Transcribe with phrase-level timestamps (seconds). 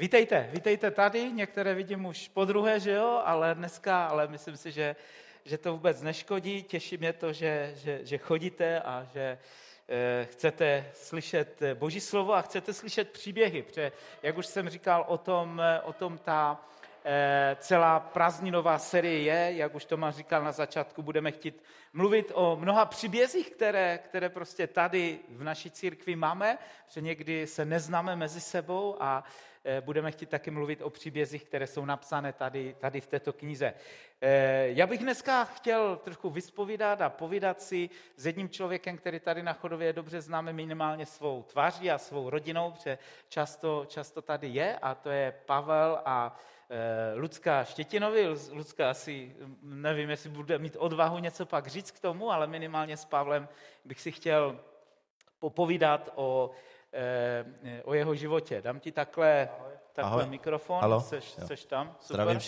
[0.00, 4.72] Vítejte, vítejte tady, některé vidím už po druhé, že jo, ale dneska, ale myslím si,
[4.72, 4.96] že,
[5.44, 6.62] že to vůbec neškodí.
[6.62, 9.38] Těší mě to, že, že, že chodíte a že
[9.88, 13.92] eh, chcete slyšet Boží slovo a chcete slyšet příběhy, protože,
[14.22, 16.64] jak už jsem říkal, o tom, o tom ta
[17.04, 21.62] eh, celá prázdninová série je, jak už Tomáš říkal na začátku, budeme chtít
[21.92, 26.58] mluvit o mnoha příbězích, které, které prostě tady v naší církvi máme,
[26.88, 29.24] že někdy se neznáme mezi sebou a
[29.80, 33.74] budeme chtít taky mluvit o příbězích, které jsou napsané tady, tady v této knize.
[34.20, 39.42] Eh, já bych dneska chtěl trochu vyspovídat a povídat si s jedním člověkem, který tady
[39.42, 42.98] na Chodově dobře známe minimálně svou tváří a svou rodinou, protože
[43.28, 46.36] často, často tady je a to je Pavel a
[46.70, 48.28] eh, Lucka Štětinovi.
[48.52, 53.04] Lucka asi, nevím, jestli bude mít odvahu něco pak říct k tomu, ale minimálně s
[53.04, 53.48] Pavlem
[53.84, 54.60] bych si chtěl
[55.38, 56.79] popovídat o Eh,
[57.84, 58.62] o jeho životě.
[58.62, 59.48] Dám ti takhle,
[59.92, 60.30] takhle Ahoj.
[60.30, 61.00] mikrofon, Halo.
[61.00, 62.38] Seš, seš tam, super.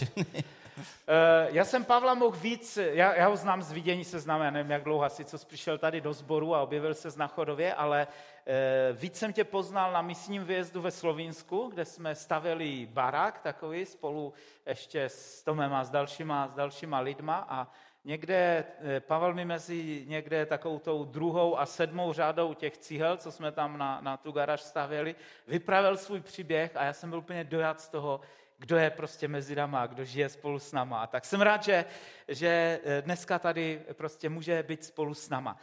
[1.09, 4.71] Eh, já jsem Pavla mohl víc, já, já ho znám z vidění seznamu, já nevím,
[4.71, 8.07] jak dlouho asi, co přišel tady do sboru a objevil se na Chodově, ale
[8.47, 13.87] eh, víc jsem tě poznal na místním výjezdu ve Slovinsku, kde jsme stavili barák takový
[13.87, 14.33] spolu
[14.67, 17.69] ještě s Tomem a s dalšíma, s dalšíma lidma a
[18.05, 18.65] někde,
[18.97, 23.53] eh, Pavel mi mezi někde takovou tou druhou a sedmou řádou těch cíhel, co jsme
[23.53, 25.15] tam na, na tu garáž stavěli,
[25.49, 28.21] vypravil svůj příběh a já jsem byl úplně dojat z toho,
[28.59, 31.07] kdo je prostě mezi náma, kdo žije spolu s náma.
[31.07, 31.85] Tak jsem rád, že,
[32.29, 35.57] že eh, dneska tady prostě může být spolu s náma.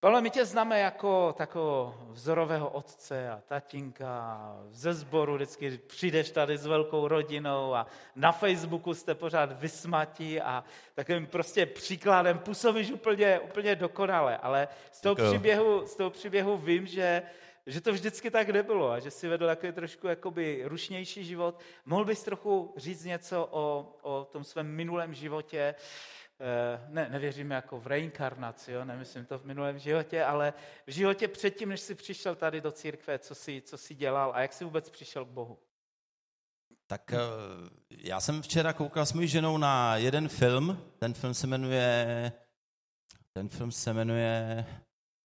[0.00, 4.38] Pavle, my tě známe jako takového vzorového otce a tatínka.
[4.70, 10.64] Ze sboru, vždycky přijdeš tady s velkou rodinou a na Facebooku jste pořád vysmatí a
[10.94, 12.38] takovým prostě příkladem.
[12.38, 17.22] Působíš úplně, úplně dokonale, ale z toho, příběhu, z toho příběhu vím, že,
[17.66, 21.60] že to vždycky tak nebylo a že si vedl takový trošku jakoby rušnější život.
[21.84, 25.74] Mohl bys trochu říct něco o, o tom svém minulém životě,
[26.88, 28.84] ne, nevěříme jako v reinkarnaci, jo?
[28.84, 30.52] nemyslím to v minulém životě, ale
[30.86, 34.40] v životě předtím, než jsi přišel tady do církve, co jsi, co jsi dělal a
[34.40, 35.58] jak jsi vůbec přišel k Bohu?
[36.86, 37.18] Tak eh,
[37.90, 42.32] já jsem včera koukal s mojí ženou na jeden film, ten film se jmenuje,
[43.32, 44.66] ten film se jmenuje,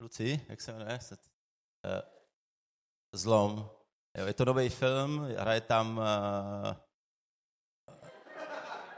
[0.01, 0.99] Luci, jak se jmenuje?
[1.85, 2.01] Eh,
[3.13, 3.69] Zlom.
[4.17, 6.01] Jo, je to nový film, hraje tam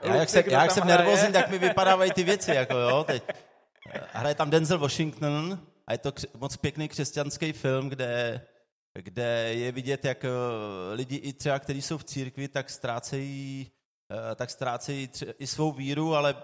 [0.03, 3.24] já jak, se, já jak jsem nervózní, tak mi vypadávají ty věci, jako jo, teď.
[4.12, 8.42] Hraje tam Denzel Washington a je to kř- moc pěkný křesťanský film, kde,
[8.94, 10.30] kde je vidět, jak eh,
[10.94, 13.72] lidi i třeba, kteří jsou v církvi, tak ztrácejí,
[14.31, 16.36] eh, tak ztrácejí tře- i svou víru, ale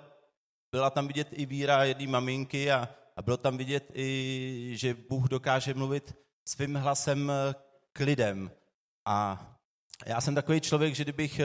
[0.71, 5.29] byla tam vidět i víra jedné maminky a, a bylo tam vidět i, že Bůh
[5.29, 6.15] dokáže mluvit
[6.47, 7.55] svým hlasem eh,
[7.93, 8.51] k lidem.
[9.05, 9.45] A
[10.05, 11.41] já jsem takový člověk, že kdybych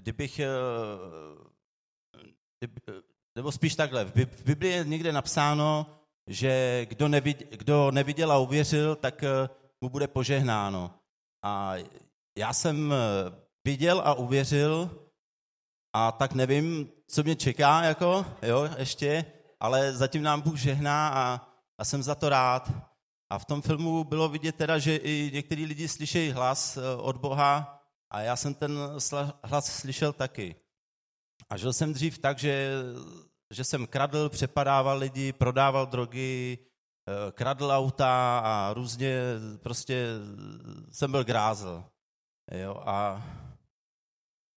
[0.00, 0.48] kdybych, eh,
[3.36, 5.86] nebo spíš takhle, v Biblii je někde napsáno,
[6.26, 9.48] že kdo, neviděl, kdo neviděl a uvěřil, tak eh,
[9.80, 10.94] mu bude požehnáno.
[11.44, 11.74] A
[12.38, 12.96] já jsem eh,
[13.64, 14.90] viděl a uvěřil
[15.92, 19.24] a tak nevím, co mě čeká, jako, jo, ještě,
[19.60, 22.72] ale zatím nám Bůh žehná a, a jsem za to rád.
[23.30, 27.75] A v tom filmu bylo vidět teda, že i některý lidi slyšejí hlas od Boha,
[28.16, 28.78] a já jsem ten
[29.42, 30.56] hlas slyšel taky.
[31.50, 32.70] A žil jsem dřív tak, že,
[33.50, 39.20] že jsem kradl, přepadával lidi, prodával drogy, eh, kradl auta a různě
[39.62, 40.06] prostě
[40.90, 41.84] jsem byl grázel.
[42.52, 43.22] Jo, a,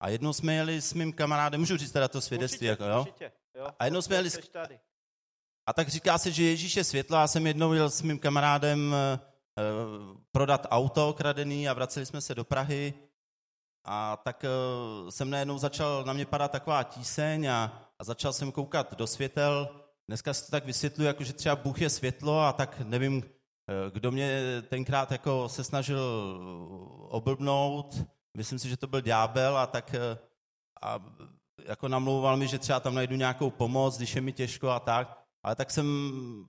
[0.03, 3.00] a jednou jsme jeli s mým kamarádem, můžu říct teda to svědectví, určitě, jako, jo?
[3.00, 3.68] Určitě, jo?
[3.80, 4.30] A jednou jsme jeli...
[4.30, 4.40] S...
[5.66, 7.18] A tak říká se, že Ježíš je světlo.
[7.18, 9.20] Já jsem jednou jel s mým kamarádem eh,
[10.31, 13.09] prodat auto kradený a vraceli jsme se do Prahy
[13.92, 14.46] a tak
[15.04, 19.08] uh, jsem najednou začal, na mě padat taková tíseň a, a začal jsem koukat do
[19.08, 19.70] světel.
[20.08, 23.24] Dneska si to tak vysvětluji, jako že třeba Bůh je světlo a tak nevím, uh,
[23.94, 26.02] kdo mě tenkrát jako se snažil
[27.10, 27.96] oblbnout.
[28.38, 29.96] Myslím si, že to byl ďábel a tak
[30.82, 31.00] a
[31.66, 35.20] jako namlouval mi, že třeba tam najdu nějakou pomoc, když je mi těžko a tak.
[35.44, 35.88] Ale tak jsem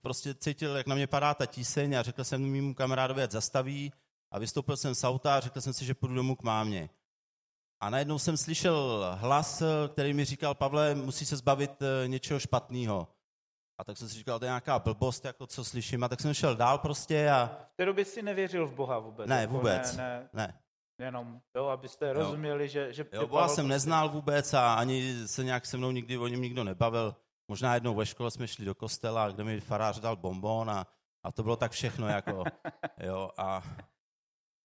[0.02, 3.92] prostě cítil, jak na mě padá ta tíseň a řekl jsem mému kamarádovi, ať zastaví
[4.30, 6.90] a vystoupil jsem z auta a řekl jsem si, že půjdu domů k mámě.
[7.80, 13.08] A najednou jsem slyšel hlas, který mi říkal, Pavle, musí se zbavit eh, něčeho špatného.
[13.78, 16.04] A tak jsem si říkal, to je nějaká blbost, jako co slyším.
[16.04, 17.50] A tak jsem šel dál prostě a...
[17.72, 19.28] V té době si nevěřil v Boha vůbec?
[19.28, 19.96] Ne, jako vůbec.
[19.96, 20.46] Ne, ne.
[20.46, 20.60] ne.
[21.04, 22.12] Jenom, jo, abyste jo.
[22.12, 22.92] rozuměli, že...
[22.92, 23.68] že jo, Boha jsem prostě...
[23.68, 27.16] neznal vůbec a ani se nějak se mnou nikdy o něm nikdo nebavil.
[27.48, 30.86] Možná jednou ve škole jsme šli do kostela, kde mi farář dal bonbon a,
[31.22, 32.44] a to bylo tak všechno, jako,
[33.02, 33.62] jo, a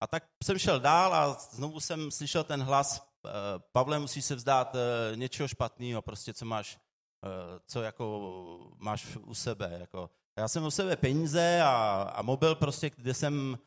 [0.02, 3.30] A tak jsem šel dál a znovu jsem slyšel ten hlas, eh,
[3.72, 6.80] Pavle, musíš se vzdát eh, něčeho špatného, prostě co máš,
[7.26, 8.32] eh, co jako
[8.78, 9.78] máš u sebe.
[9.80, 10.10] Jako.
[10.40, 13.58] Já jsem u sebe peníze a, a mobil prostě, kde jsem,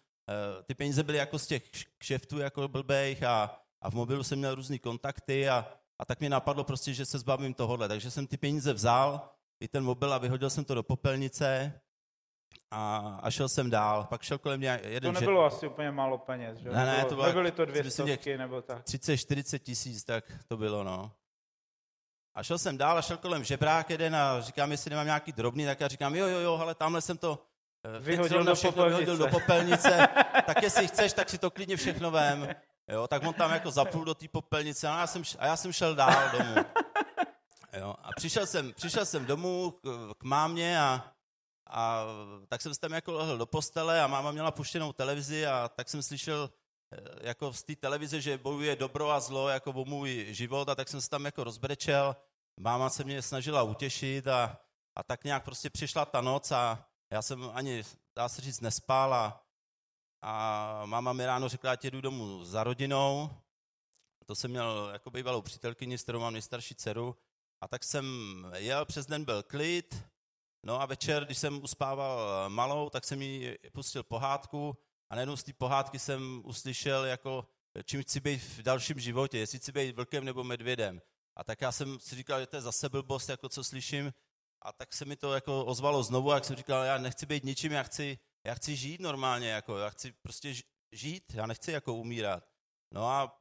[0.64, 1.62] ty peníze byly jako z těch
[1.98, 5.66] kšeftů jako blbejch a, a v mobilu jsem měl různé kontakty a,
[5.98, 7.88] a tak mi napadlo prostě, že se zbavím tohohle.
[7.88, 9.30] Takže jsem ty peníze vzal,
[9.60, 11.80] i ten mobil a vyhodil jsem to do popelnice
[12.70, 14.04] a, a šel jsem dál.
[14.04, 15.14] Pak šel kolem mě jeden...
[15.14, 15.56] To nebylo že...
[15.56, 16.70] asi úplně málo peněz, že?
[16.70, 18.84] Ne, ne, to bylo, nebyly to dvě stovky nebo tak.
[18.84, 21.12] 30-40 tisíc, tak to bylo, no.
[22.34, 25.64] A šel jsem dál a šel kolem žebrák jeden a říkám, jestli nemám nějaký drobný,
[25.64, 27.44] tak já říkám, jo, jo, jo, ale tamhle jsem to
[27.84, 28.54] eh, vyhodil do,
[28.84, 30.08] vyhodil do popelnice,
[30.46, 32.48] tak jestli chceš, tak si to klidně všechno vem.
[32.88, 35.72] Jo, tak on tam jako zapůl do té popelnice a já, jsem, a já jsem
[35.72, 36.54] šel dál domů.
[37.78, 41.04] Jo, a přišel jsem, přišel jsem domů k, k mámě a,
[41.68, 42.04] a
[42.48, 45.88] tak jsem se tam jako lehl do postele a máma měla puštěnou televizi a tak
[45.88, 46.50] jsem slyšel
[46.92, 50.74] eh, jako z té televize, že bojuje dobro a zlo jako o můj život a
[50.74, 52.16] tak jsem se tam jako rozbrečel.
[52.60, 54.58] Máma se mě snažila utěšit a,
[54.96, 57.82] a tak nějak prostě přišla ta noc a já jsem ani,
[58.16, 59.44] dá se říct, nespál a,
[60.22, 63.30] a máma mi ráno řekla, že jdu domů za rodinou.
[64.26, 67.16] To jsem měl jako bývalou přítelkyni, s kterou mám nejstarší dceru.
[67.60, 68.06] A tak jsem
[68.56, 70.04] jel, přes den byl klid,
[70.62, 74.76] no a večer, když jsem uspával malou, tak jsem jí pustil pohádku
[75.10, 77.46] a najednou z té pohádky jsem uslyšel, jako,
[77.84, 81.02] čím chci být v dalším životě, jestli chci být vlkem nebo medvědem.
[81.36, 84.12] A tak já jsem si říkal, že to je zase blbost, jako co slyším.
[84.62, 87.72] A tak se mi to jako ozvalo znovu, jak jsem říkal, já nechci být ničím,
[87.72, 90.54] já chci, já chci žít normálně, jako, já chci prostě
[90.92, 92.44] žít, já nechci jako umírat.
[92.94, 93.40] No a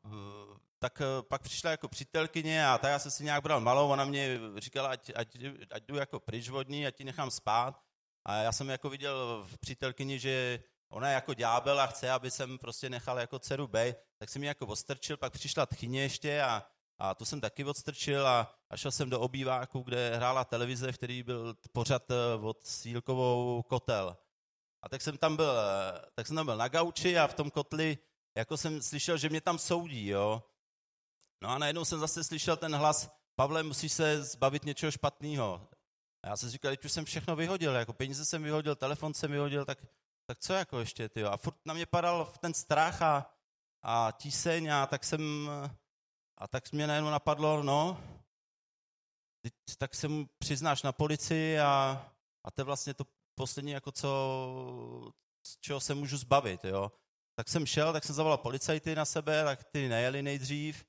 [0.79, 4.05] tak eh, pak přišla jako přítelkyně a tak já jsem si nějak bral malou, ona
[4.05, 5.37] mě říkala, ať, ať,
[5.71, 7.81] ať jdu jako pryč vodní, ať ti nechám spát.
[8.25, 12.31] A já jsem jako viděl v přítelkyni, že ona je jako ďábel a chce, aby
[12.31, 16.41] jsem prostě nechal jako dceru bej, tak jsem ji jako odstrčil, pak přišla tchyně ještě
[16.41, 16.63] a,
[16.97, 20.97] a tu jsem taky odstrčil a, a šel jsem do obýváku, kde hrála televize, v
[20.97, 24.17] který byl pořad eh, od Sílkovou kotel.
[24.81, 27.51] A tak jsem tam byl, eh, tak jsem tam byl na gauči a v tom
[27.51, 27.97] kotli
[28.37, 30.43] jako jsem slyšel, že mě tam soudí, jo.
[31.41, 35.67] No a najednou jsem zase slyšel ten hlas, Pavle, musíš se zbavit něčeho špatného.
[36.23, 39.31] A já jsem říkal, teď už jsem všechno vyhodil, jako peníze jsem vyhodil, telefon jsem
[39.31, 39.85] vyhodil, tak,
[40.25, 43.33] tak co jako ještě, ty A furt na mě padal ten strach a,
[43.83, 45.49] a tíseň a tak jsem,
[46.37, 48.03] a tak mě najednou napadlo, no,
[49.77, 52.05] tak se mu přiznáš na policii a,
[52.43, 53.05] a to je vlastně to
[53.35, 55.13] poslední, jako co,
[55.61, 56.91] čeho se můžu zbavit, jo.
[57.35, 60.85] Tak jsem šel, tak jsem zavolal policajty na sebe, tak ty nejeli nejdřív,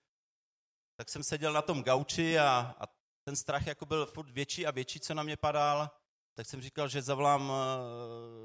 [0.99, 2.87] tak jsem seděl na tom gauči a, a
[3.25, 5.91] ten strach jako byl furt větší a větší, co na mě padal,
[6.35, 7.53] tak jsem říkal, že zavolám,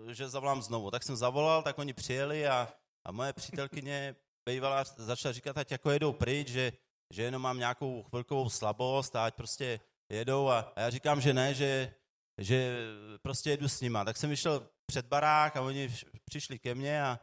[0.10, 0.92] eh, že zavolám znovu.
[0.92, 2.74] Tak jsem zavolal, tak oni přijeli a,
[3.06, 4.16] a moje přítelkyně
[4.46, 6.74] bývala, začala říkat, ať jako jedou pryč, že,
[7.14, 9.80] že jenom mám nějakou chvilkovou slabost a ať prostě
[10.10, 11.94] jedou a, a já říkám, že ne, že,
[12.38, 12.78] že
[13.22, 14.06] prostě jedu s nima.
[14.06, 15.96] Tak jsem vyšel před barák a oni
[16.26, 17.20] přišli ke mně a,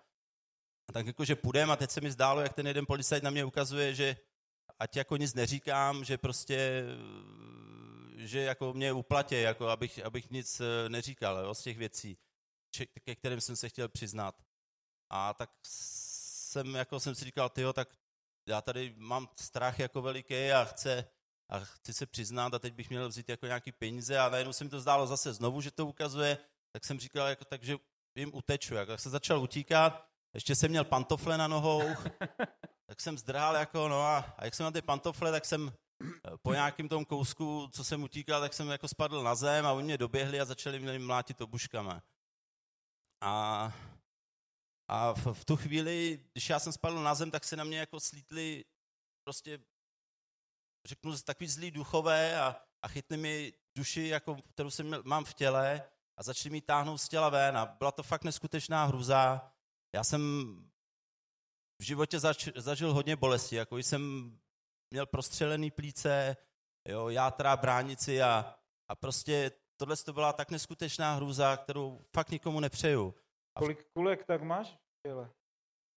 [0.89, 3.31] a tak jako, že půjdem a teď se mi zdálo, jak ten jeden policajt na
[3.31, 4.17] mě ukazuje, že,
[4.81, 6.85] ať jako nic neříkám, že prostě,
[8.17, 12.19] že jako mě uplatě, jako abych, abych nic eh, neříkal jo, z těch věcí,
[13.05, 14.43] ke kterým jsem se chtěl přiznat.
[15.11, 17.97] A tak jsem, jako jsem si říkal, tyjo, tak
[18.49, 21.05] já tady mám strach jako veliký a chce,
[21.49, 24.65] a chci se přiznat a teď bych měl vzít jako nějaký peníze a najednou se
[24.65, 26.39] mi to zdálo zase znovu, že to ukazuje,
[26.73, 27.77] tak jsem říkal, jako, takže
[28.15, 28.75] jim uteču.
[28.75, 31.83] Jako, jak se začal utíkat, ještě jsem měl pantofle na nohou,
[32.91, 36.31] tak jsem zdrhal jako, no a, a jak jsem na ty pantofle, tak jsem eh,
[36.43, 39.85] po nějakým tom kousku, co jsem utíkal, tak jsem jako spadl na zem a oni
[39.85, 42.03] mě doběhli a začali mě mlátit obuškama.
[43.23, 43.73] A,
[44.89, 47.79] a v, v tu chvíli, když já jsem spadl na zem, tak se na mě
[47.79, 48.65] jako slítli
[49.25, 49.59] prostě,
[50.87, 55.35] řeknu, takový zlý duchové a, a chytli mi duši, jako, kterou jsem měl, mám v
[55.35, 55.83] těle
[56.17, 59.53] a začali mi táhnout z těla ven a byla to fakt neskutečná hruza.
[59.95, 60.70] Já jsem
[61.81, 64.33] v životě zač, zažil hodně bolesti, jako jsem
[64.91, 66.37] měl prostřelený plíce,
[66.89, 68.55] jo, játra, bránici a,
[68.89, 73.15] a prostě tohle to byla tak neskutečná hrůza, kterou fakt nikomu nepřeju.
[73.55, 74.77] A Kolik kulek tak máš?
[75.07, 75.31] Těle?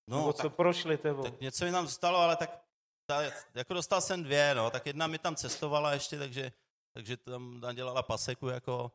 [0.10, 1.24] No, Nebo co tak, prošli tebou?
[1.24, 2.64] Tak něco mi tam zůstalo, ale tak
[3.06, 3.22] ta,
[3.56, 6.52] jako dostal jsem dvě, no, tak jedna mi tam cestovala ještě, takže,
[6.94, 8.92] takže tam dělala paseku, jako,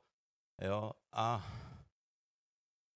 [0.63, 1.47] jo, a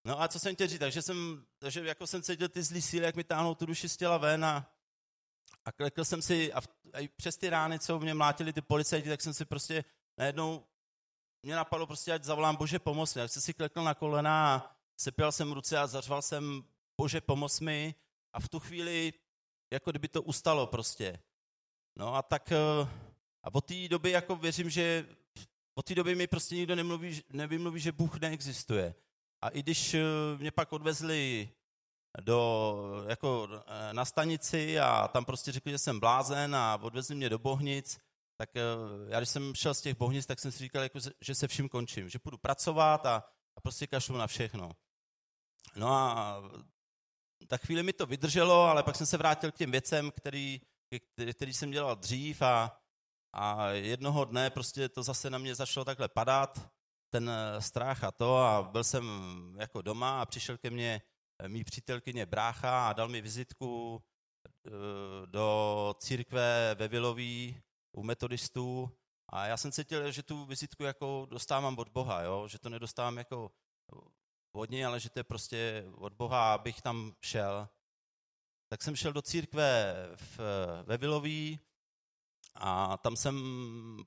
[0.04, 3.06] No a co jsem chtěl říct, takže jsem, takže jako jsem cítil ty zlý síly,
[3.06, 4.72] jak mi táhnou tu duši z těla ven a,
[5.64, 9.08] a klekl jsem si, a, v, a přes ty rány, co mě mlátili ty policajti,
[9.08, 9.84] tak jsem si prostě
[10.18, 10.66] najednou,
[11.42, 13.20] mě napadlo prostě, ať zavolám Bože pomoc mi.
[13.20, 16.64] Jak jsem si klekl na kolena a sepěl jsem ruce a zařval jsem
[16.96, 17.94] Bože pomoc mi
[18.32, 19.12] a v tu chvíli,
[19.72, 21.18] jako kdyby to ustalo prostě.
[21.96, 22.52] No a tak,
[23.42, 25.06] a od té doby jako věřím, že
[25.74, 28.94] od té doby mi prostě nikdo nemluví, nevymluví, že Bůh neexistuje.
[29.42, 29.96] A i když
[30.38, 31.48] mě pak odvezli
[32.20, 33.48] do, jako
[33.92, 38.00] na stanici a tam prostě řekli, že jsem blázen a odvezli mě do Bohnic,
[38.42, 38.62] tak eh,
[39.08, 41.68] já když jsem šel z těch bohnic, tak jsem si říkal, jako, že se vším
[41.68, 43.24] končím, že půjdu pracovat a,
[43.56, 44.70] a prostě kašlu na všechno.
[45.76, 46.42] No a
[47.46, 50.60] tak chvíli mi to vydrželo, ale pak jsem se vrátil k těm věcem, který,
[51.32, 52.80] který jsem dělal dřív a,
[53.32, 56.70] a jednoho dne prostě to zase na mě začalo takhle padat,
[57.12, 59.04] ten eh, strach a to a byl jsem
[59.58, 61.02] jako doma a přišel ke mně
[61.38, 64.02] eh, mý přítelkyně brácha a dal mi vizitku
[65.26, 67.62] do církve ve Vilový
[67.96, 68.90] u metodistů
[69.28, 72.48] a já jsem cítil, že tu vizitku jako dostávám od Boha, jo?
[72.48, 73.52] že to nedostávám jako
[74.52, 77.68] od něj, ale že to je prostě od Boha, abych tam šel.
[78.68, 80.38] Tak jsem šel do církve v,
[80.82, 81.60] ve Vilový
[82.54, 83.36] a tam jsem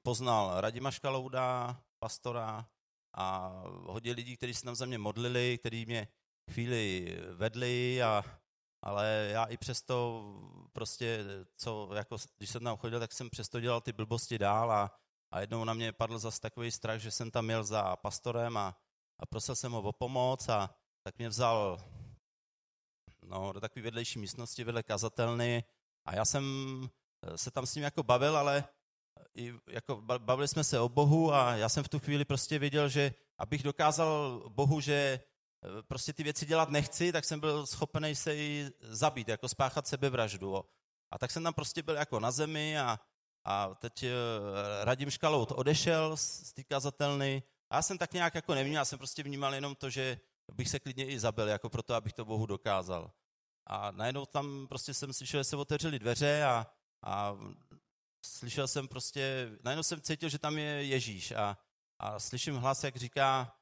[0.03, 2.69] poznal Radima Škalouda, pastora
[3.17, 6.07] a hodně lidí, kteří se tam za mě modlili, kteří mě
[6.51, 8.23] chvíli vedli a
[8.85, 10.23] ale já i přesto
[10.73, 14.99] prostě, co, jako, když jsem tam chodil, tak jsem přesto dělal ty blbosti dál a,
[15.31, 18.77] a jednou na mě padl zase takový strach, že jsem tam měl za pastorem a,
[19.19, 21.77] a prosil jsem ho o pomoc a tak mě vzal
[23.25, 25.63] no, do takové vedlejší místnosti vedle kazatelny
[26.05, 26.45] a já jsem
[27.23, 28.63] eh, se tam s ním jako bavil, ale
[29.67, 33.13] jako bavili jsme se o Bohu a já jsem v tu chvíli prostě věděl, že
[33.37, 35.19] abych dokázal Bohu, že
[35.65, 39.87] Eh, prostě ty věci dělat nechci, tak jsem byl schopený se i zabít, jako spáchat
[39.87, 40.65] sebevraždu.
[41.11, 42.99] A tak jsem tam prostě byl jako na zemi a,
[43.45, 44.11] a teď eh,
[44.83, 48.97] Radim Škalout odešel z té kazatelny a já jsem tak nějak jako nevnímal, já jsem
[48.97, 50.19] prostě vnímal jenom to, že
[50.53, 53.11] bych se klidně i zabil, jako proto, abych to Bohu dokázal.
[53.67, 56.67] A najednou tam prostě jsem slyšel, že se otevřely dveře a,
[57.03, 57.37] a
[58.25, 61.57] slyšel jsem prostě, najednou jsem cítil, že tam je Ježíš a,
[61.99, 63.55] a slyším hlas, jak říká,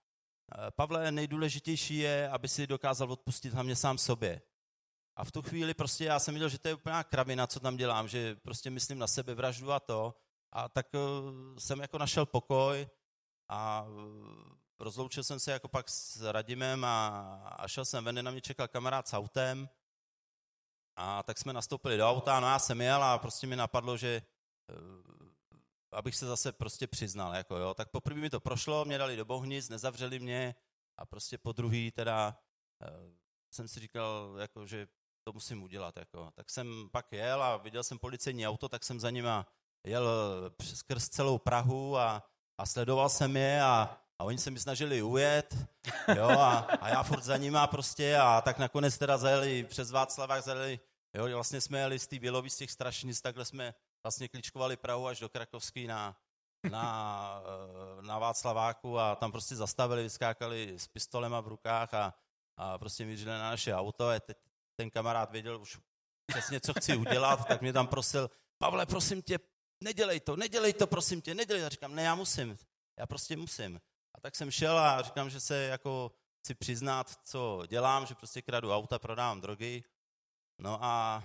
[0.52, 4.42] Eh, Pavle, nejdůležitější je, aby si dokázal odpustit hlavně sám sobě.
[5.16, 7.78] A v tu chvíli prostě já jsem viděl, že to je úplná kravina, co tam
[7.78, 10.16] dělám, že prostě myslím na sebe vraždu a to.
[10.52, 11.00] A tak eh,
[11.60, 12.88] jsem jako našel pokoj
[13.50, 17.08] a eh, rozloučil jsem se jako pak s Radimem a,
[17.58, 19.70] a šel jsem ven, na mě čekal kamarád s autem.
[20.96, 24.22] A tak jsme nastoupili do auta, no já jsem jel a prostě mi napadlo, že
[25.92, 27.74] abych se zase prostě přiznal, jako jo.
[27.74, 30.56] Tak poprvé mi to prošlo, mě dali do bohnic, nezavřeli mě
[30.98, 32.38] a prostě po druhý teda
[32.82, 33.14] uh,
[33.54, 34.88] jsem si říkal, jako, že
[35.24, 36.32] to musím udělat, jako.
[36.36, 39.48] Tak jsem pak jel a viděl jsem policejní auto, tak jsem za nima
[39.86, 40.08] jel
[40.64, 42.24] skrz celou Prahu a,
[42.58, 45.56] a sledoval jsem je a, a oni se mi snažili ujet,
[46.16, 50.44] jo, a, a já furt za nima prostě a tak nakonec teda zajeli přes Václavák,
[50.44, 50.80] zajeli,
[51.14, 55.08] jo, vlastně jsme jeli z té Bělovy, z těch strašnic, takhle jsme vlastně kličkovali Prahu
[55.08, 56.18] až do Krakovský na,
[56.70, 62.14] na, eh, na Václaváku a tam prostě zastavili, vyskákali s pistolema v rukách a,
[62.58, 64.38] a prostě mířili na naše auto a teď
[64.76, 65.80] ten kamarád věděl už
[66.26, 69.40] přesně, co chci udělat, tak mě tam prosil, Pavle, prosím tě,
[69.84, 71.66] nedělej to, nedělej to, prosím tě, nedělej.
[71.66, 72.58] A říkám, ne, já musím,
[73.00, 73.82] já prostě musím.
[74.16, 78.42] A tak jsem šel a říkám, že se jako chci přiznat, co dělám, že prostě
[78.42, 79.84] kradu auta, prodávám drogy.
[80.60, 81.24] No a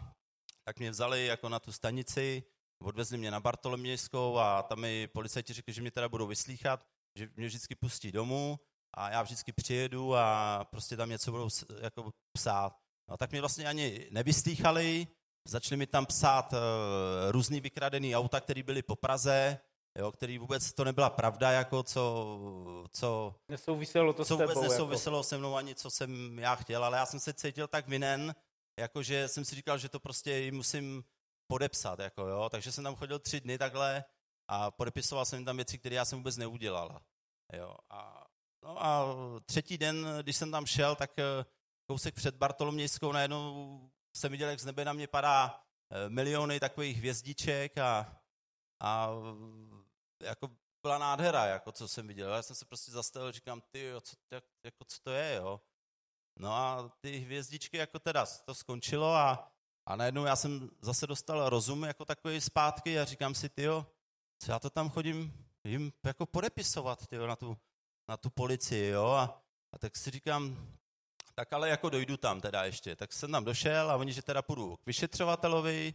[0.65, 2.43] tak mě vzali jako na tu stanici,
[2.83, 7.29] odvezli mě na Bartolomějskou a tam mi policajti řekli, že mě teda budou vyslíchat, že
[7.37, 8.59] mě vždycky pustí domů
[8.95, 11.49] a já vždycky přijedu a prostě tam něco budou
[11.81, 12.79] jako psát.
[13.09, 15.07] No tak mě vlastně ani nevyslýchali,
[15.49, 16.59] začali mi tam psát uh,
[17.31, 19.59] různý vykradený auta, které byly po Praze,
[19.99, 22.39] jo, který vůbec to nebyla pravda, jako co,
[22.93, 25.25] co, nesouviselo to co vůbec tebou, nesouviselo jako.
[25.25, 28.35] se mnou ani, co jsem já chtěl, ale já jsem se cítil tak vinen,
[28.79, 31.05] jakože jsem si říkal, že to prostě musím
[31.49, 34.05] podepsat, jako jo, takže jsem tam chodil tři dny takhle
[34.49, 37.01] a podepisoval jsem tam věci, které já jsem vůbec neudělal,
[37.53, 38.27] jo, a,
[38.63, 39.07] no a
[39.47, 41.45] třetí den, když jsem tam šel, tak eh,
[41.87, 46.97] kousek před Bartolomějskou najednou jsem viděl, jak z nebe na mě padá eh, miliony takových
[46.97, 48.21] hvězdiček a,
[48.83, 49.11] a
[50.23, 50.49] jako
[50.83, 52.31] byla nádhera, jako co jsem viděl.
[52.31, 55.61] Já jsem se prostě zastavil, říkám, ty, co, jak, jako, co to je, jo.
[56.39, 59.53] No a ty hvězdičky jako teda to skončilo a
[59.89, 63.87] a najednou já jsem zase dostal rozum jako takový zpátky a říkám si, tyjo,
[64.39, 67.59] co já to tam chodím jim jako podepisovat, tyjo, na tu,
[68.09, 69.43] na tu policii, jo, a,
[69.73, 70.69] a tak si říkám,
[71.35, 72.97] tak ale jako dojdu tam teda ještě.
[72.97, 75.95] Tak jsem tam došel a oni, že teda půjdu k vyšetřovatelovi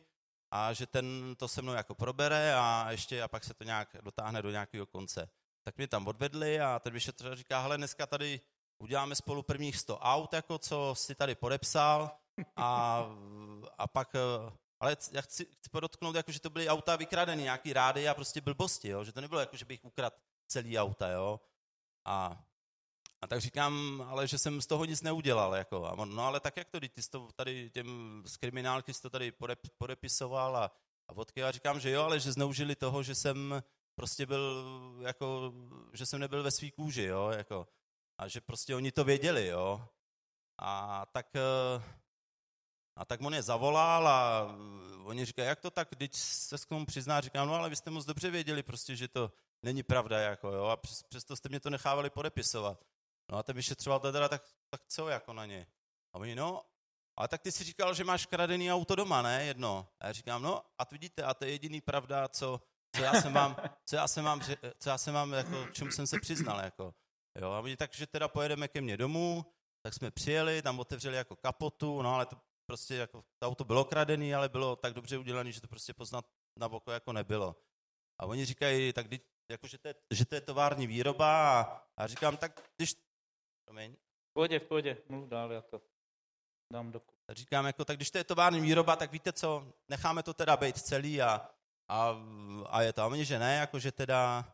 [0.51, 3.95] a že ten to se mnou jako probere a ještě a pak se to nějak
[4.01, 5.29] dotáhne do nějakého konce.
[5.63, 8.41] Tak mě tam odvedli a ten vyšetřovatel říká, hele, dneska tady
[8.77, 12.22] uděláme spolu prvních 100 aut, jako co si tady podepsal,
[12.55, 12.99] a,
[13.77, 17.73] a pak, eh, ale já chci, chci podotknout, jako, že to byly auta vykradené, nějaký
[17.73, 19.03] rády a prostě blbosti, jo?
[19.03, 20.15] že to nebylo jako, že bych ukradl
[20.47, 21.39] celý auta, jo.
[22.05, 22.43] A,
[23.21, 25.85] a tak říkám, ale že jsem z toho nic neudělal, jako.
[25.85, 29.01] A on, no ale tak jak to, ty jsi to tady těm z kriminálky jsi
[29.01, 30.71] to tady podep, podepisoval a,
[31.07, 31.39] a vodky.
[31.39, 33.63] Já říkám, že jo, ale že zneužili toho, že jsem
[33.95, 34.65] prostě byl,
[35.01, 35.53] jako,
[35.93, 37.67] že jsem nebyl ve svý kůži, jo, jako.
[38.17, 39.87] A že prostě oni to věděli, jo.
[40.61, 41.83] A tak, eh,
[42.95, 44.47] a tak on je zavolal a
[45.03, 47.89] oni říkají, jak to tak, když se k tomu přizná, říkám, no ale vy jste
[47.89, 49.31] moc dobře věděli prostě, že to
[49.63, 52.85] není pravda, jako jo, a přes, přesto jste mě to nechávali podepisovat.
[53.31, 55.67] No a ten vyšetřoval teda, tak, tak co jako na ně?
[56.13, 56.61] A oni, no,
[57.17, 59.87] ale tak ty si říkal, že máš kradený auto doma, ne, jedno.
[59.99, 62.61] A já říkám, no a vidíte, a to je jediný pravda, co,
[62.95, 64.41] co já jsem vám, co já jsem vám,
[64.79, 66.93] co já jsem vám, jako, čemu jsem se přiznal, jako.
[67.41, 69.45] Jo, a oni takže teda pojedeme ke mně domů,
[69.81, 72.35] tak jsme přijeli, tam otevřeli jako kapotu, no ale to
[72.65, 76.25] prostě jako, to auto bylo kradený, ale bylo tak dobře udělané, že to prostě poznat
[76.59, 77.55] na boko jako nebylo.
[78.19, 79.07] A oni říkají, tak
[79.51, 82.95] jako, že, to je, že to je tovární výroba a, a říkám, tak když...
[83.65, 83.93] Promiň.
[84.29, 85.81] V pohodě, v pohodě, mluv dál, já to
[86.73, 90.33] dám do Říkám, jako, tak když to je tovární výroba, tak víte co, necháme to
[90.33, 91.49] teda být celý a,
[91.87, 92.15] a,
[92.65, 93.01] a je to.
[93.01, 94.53] A oni, že ne, jako, že teda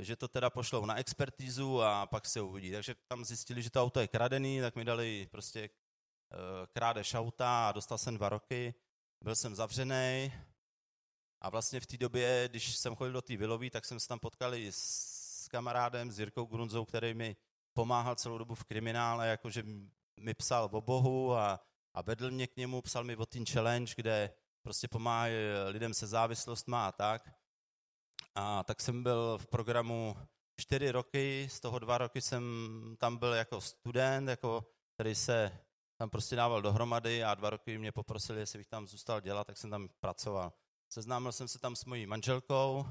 [0.00, 2.72] že to teda pošlou na expertízu a pak se uvidí.
[2.72, 5.70] Takže tam zjistili, že to auto je kradený, tak mi dali prostě
[6.72, 8.74] krádež auta a dostal jsem dva roky.
[9.24, 10.32] Byl jsem zavřený
[11.40, 14.18] a vlastně v té době, když jsem chodil do té Vilový, tak jsem se tam
[14.18, 17.36] potkal i s kamarádem, s Jirkou Grunzou, který mi
[17.72, 19.62] pomáhal celou dobu v kriminále, jakože
[20.20, 21.60] mi psal o Bohu a,
[21.94, 24.32] a vedl mě k němu, psal mi o Teen Challenge, kde
[24.62, 25.26] prostě pomáhá
[25.68, 27.34] lidem se závislostma a tak.
[28.34, 30.16] A tak jsem byl v programu
[30.60, 32.42] čtyři roky, z toho dva roky jsem
[32.98, 35.58] tam byl jako student, jako, který se
[36.00, 39.58] tam prostě dával dohromady a dva roky mě poprosili, jestli bych tam zůstal dělat, tak
[39.58, 40.52] jsem tam pracoval.
[40.92, 42.86] Seznámil jsem se tam s mojí manželkou,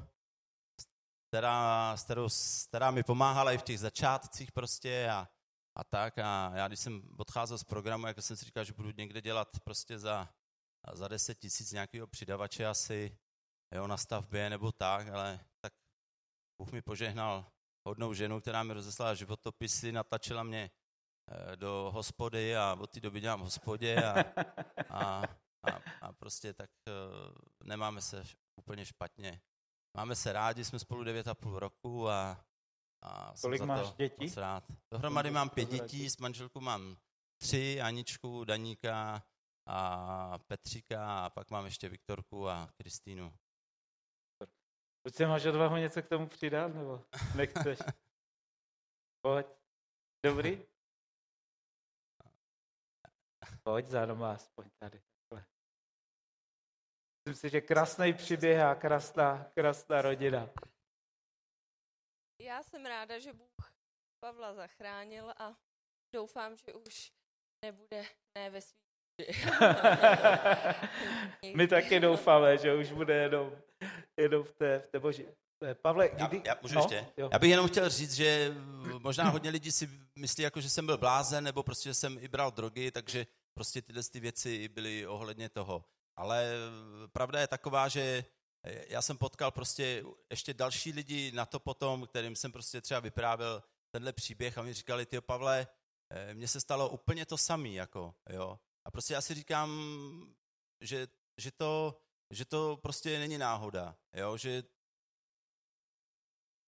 [1.28, 2.28] která, s kterou,
[2.68, 5.28] která mi pomáhala i v těch začátcích prostě a,
[5.74, 6.18] a tak.
[6.18, 9.48] A já, když jsem odcházel z programu, jako jsem si říkal, že budu někde dělat
[9.64, 10.28] prostě za,
[10.92, 13.18] za 10 tisíc nějakého přidavače asi,
[13.74, 15.72] jo, na stavbě nebo tak, ale tak
[16.62, 17.46] Bůh mi požehnal
[17.86, 20.70] hodnou ženu, která mi rozeslala životopisy, natlačila mě
[21.54, 24.20] do hospody a od té doby dělám v hospodě a,
[24.90, 25.22] a,
[25.62, 26.92] a, a prostě tak eh,
[27.64, 28.24] nemáme se
[28.56, 29.40] úplně špatně.
[29.96, 32.44] Máme se rádi, jsme spolu 9,5 roku a,
[33.02, 34.24] a Kolik máš dětí?
[34.24, 34.64] Moc rád.
[34.92, 36.96] Dohromady mám pět dětí, s manželkou mám
[37.40, 39.22] tři, Aničku, Daníka
[39.66, 43.34] a Petříka a pak mám ještě Viktorku a Kristýnu.
[45.06, 47.78] Buď se máš odvahu něco k tomu přidat, nebo nechceš?
[49.26, 49.46] Pojď.
[50.26, 50.69] Dobrý?
[53.70, 55.00] Pojď za doma aspoň tady.
[57.18, 60.50] Myslím si, že krásný příběh a krásná, krásná rodina.
[62.40, 63.72] Já jsem ráda, že Bůh
[64.24, 65.56] Pavla zachránil a
[66.14, 67.12] doufám, že už
[67.64, 68.04] nebude
[68.38, 68.80] ne ve svým
[71.56, 73.62] My taky doufáme, že už bude jenom,
[74.16, 75.26] jenom v té, v té boží.
[75.64, 76.36] Eh, Pavle, kdy...
[76.36, 76.80] já, já, můžu no?
[76.80, 77.12] ještě?
[77.16, 77.28] Jo.
[77.32, 78.54] Já bych jenom chtěl říct, že
[78.98, 82.28] možná hodně lidí si myslí, jako, že jsem byl blázen, nebo prostě, že jsem i
[82.28, 85.84] bral drogy, takže prostě tyhle ty věci byly ohledně toho.
[86.16, 86.52] Ale
[87.12, 88.24] pravda je taková, že
[88.64, 93.62] já jsem potkal prostě ještě další lidi na to potom, kterým jsem prostě třeba vyprávěl
[93.90, 95.66] tenhle příběh a mi říkali, ty Pavle,
[96.10, 98.60] eh, mně se stalo úplně to samé, jako, jo.
[98.84, 99.70] A prostě já si říkám,
[100.80, 104.62] že, že, to, že to prostě není náhoda, jo, že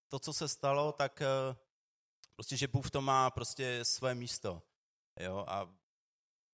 [0.09, 1.57] to, co se stalo, tak eh,
[2.35, 4.63] prostě, že Bůh to má prostě své místo,
[5.21, 5.75] jo, a,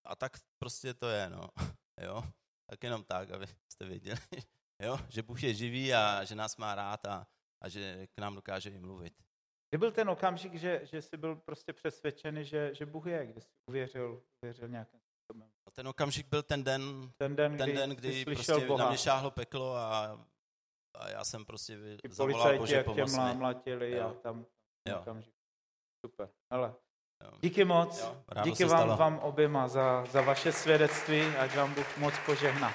[0.09, 1.49] a tak prostě to je, no,
[2.01, 2.23] jo,
[2.71, 4.19] tak jenom tak, abyste věděli,
[4.83, 7.27] jo, že Bůh je živý a že nás má rád a,
[7.65, 9.15] a že k nám dokáže i mluvit.
[9.71, 13.41] Kdy byl ten okamžik, že, že jsi byl prostě přesvědčený, že, že Bůh je, kdy
[13.41, 15.51] jsi uvěřil, uvěřil nějakým způsobem?
[15.67, 18.85] No ten okamžik byl ten den, ten den, ten kdy, den, kdy prostě Boha.
[18.85, 20.27] na mě šáhlo peklo a,
[20.97, 24.47] a já jsem prostě Ty zavolal Bože jak tě mlátili a tam
[24.89, 24.99] jo.
[25.01, 25.35] okamžik.
[26.07, 26.77] Super, ale jo.
[27.41, 32.15] Díky moc, jo, díky vám, vám oběma za, za vaše svědectví, ať vám Bůh moc
[32.27, 32.73] požehná.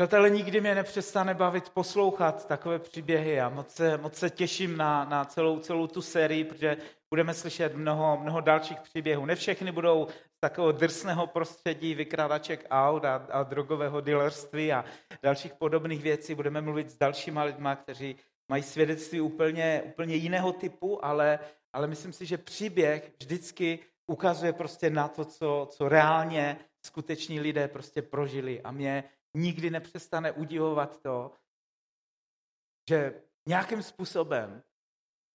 [0.00, 5.04] Přátelé, nikdy mě nepřestane bavit poslouchat takové příběhy a moc se, moc se těším na,
[5.04, 6.76] na celou, celou tu sérii, protože
[7.10, 9.26] budeme slyšet mnoho, mnoho dalších příběhů.
[9.26, 14.84] Ne všechny budou z takového drsného prostředí vykrádaček aut a, a drogového dealerství a
[15.22, 16.34] dalších podobných věcí.
[16.34, 18.16] Budeme mluvit s dalšíma lidma, kteří
[18.48, 21.38] mají svědectví úplně, úplně jiného typu, ale,
[21.72, 27.68] ale myslím si, že příběh vždycky ukazuje prostě na to, co, co reálně skuteční lidé
[27.68, 28.62] prostě prožili.
[28.62, 29.04] A mě
[29.34, 31.32] nikdy nepřestane udivovat to,
[32.88, 34.62] že nějakým způsobem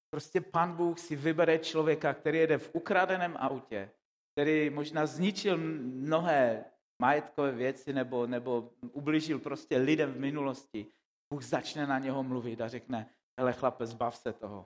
[0.10, 3.92] prostě pan Bůh si vybere člověka, který jede v ukradeném autě,
[4.32, 6.66] který možná zničil mnohé
[7.02, 10.88] majetkové věci nebo, nebo ublížil prostě lidem v minulosti.
[11.32, 14.66] Bůh začne na něho mluvit a řekne, hele chlape, zbav se toho,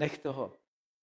[0.00, 0.52] nech toho.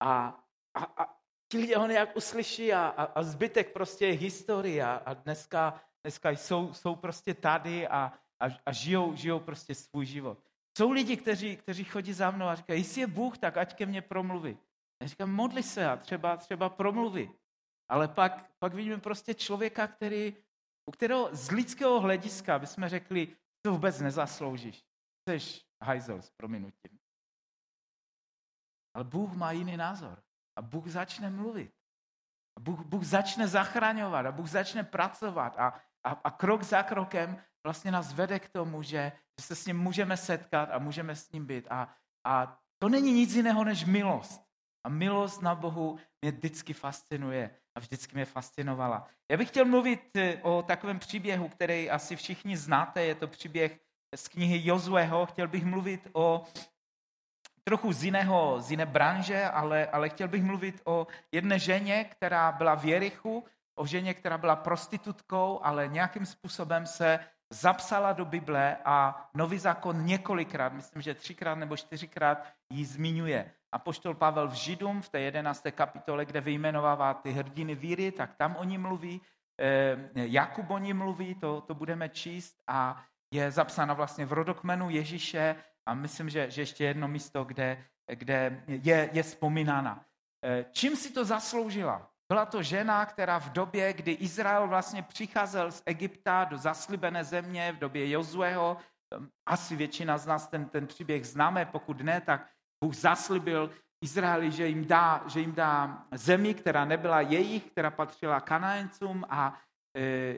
[0.00, 1.16] A, a, a
[1.48, 6.30] ti lidé ho nějak uslyší a, a, a zbytek prostě je historie a dneska, dneska
[6.30, 10.38] jsou, jsou prostě tady a, a, a žijou, žijou prostě svůj život.
[10.78, 13.86] Jsou lidi, kteří, kteří chodí za mnou a říkají, jestli je Bůh, tak ať ke
[13.86, 14.58] mně promluví.
[15.02, 17.30] Já říkám, modli se a třeba, třeba promluví.
[17.88, 20.36] Ale pak, pak vidíme prostě člověka, který,
[20.86, 23.28] u kterého z lidského hlediska bychom řekli,
[23.62, 24.89] to vůbec nezasloužíš.
[25.28, 26.98] Jsi hajzel s prominutím.
[28.94, 30.22] Ale Bůh má jiný názor.
[30.56, 31.72] A Bůh začne mluvit.
[32.56, 37.42] A Bůh, Bůh začne zachraňovat a Bůh začne pracovat a, a, a krok za krokem
[37.66, 41.32] vlastně nás vede k tomu, že, že se s ním můžeme setkat a můžeme s
[41.32, 41.66] ním být.
[41.70, 44.42] A, a to není nic jiného než milost.
[44.84, 49.08] A milost na Bohu mě vždycky fascinuje a vždycky mě fascinovala.
[49.30, 53.04] Já bych chtěl mluvit eh, o takovém příběhu, který asi všichni znáte.
[53.04, 53.80] Je to příběh
[54.16, 55.26] z knihy Jozueho.
[55.26, 56.44] Chtěl bych mluvit o
[57.64, 62.52] trochu z, jiného, z jiné branže, ale, ale chtěl bych mluvit o jedné ženě, která
[62.52, 63.44] byla v Jerichu,
[63.74, 67.18] o ženě, která byla prostitutkou, ale nějakým způsobem se
[67.52, 73.52] zapsala do Bible a Nový zákon několikrát, myslím, že třikrát nebo čtyřikrát ji zmiňuje.
[73.72, 78.34] A poštol Pavel v Židům v té jedenácté kapitole, kde vyjmenovává ty hrdiny víry, tak
[78.34, 79.20] tam o ní mluví.
[79.60, 84.90] Eh, Jakub o ní mluví, to, to budeme číst a je zapsána vlastně v rodokmenu
[84.90, 90.04] Ježíše a myslím, že, že ještě jedno místo, kde, kde je, je vzpomínána.
[90.44, 92.10] Eh, čím si to zasloužila?
[92.32, 97.72] Byla to žena, která v době, kdy Izrael vlastně přicházel z Egypta do zaslibené země,
[97.72, 98.76] v době Jozueho,
[99.46, 102.46] asi většina z nás ten, ten příběh známe, pokud ne, tak
[102.84, 103.70] Bůh zaslibil
[104.04, 109.54] Izraeli, že jim, dá, že jim dá zemi, která nebyla jejich, která patřila Kanaencům a
[109.54, 109.60] e,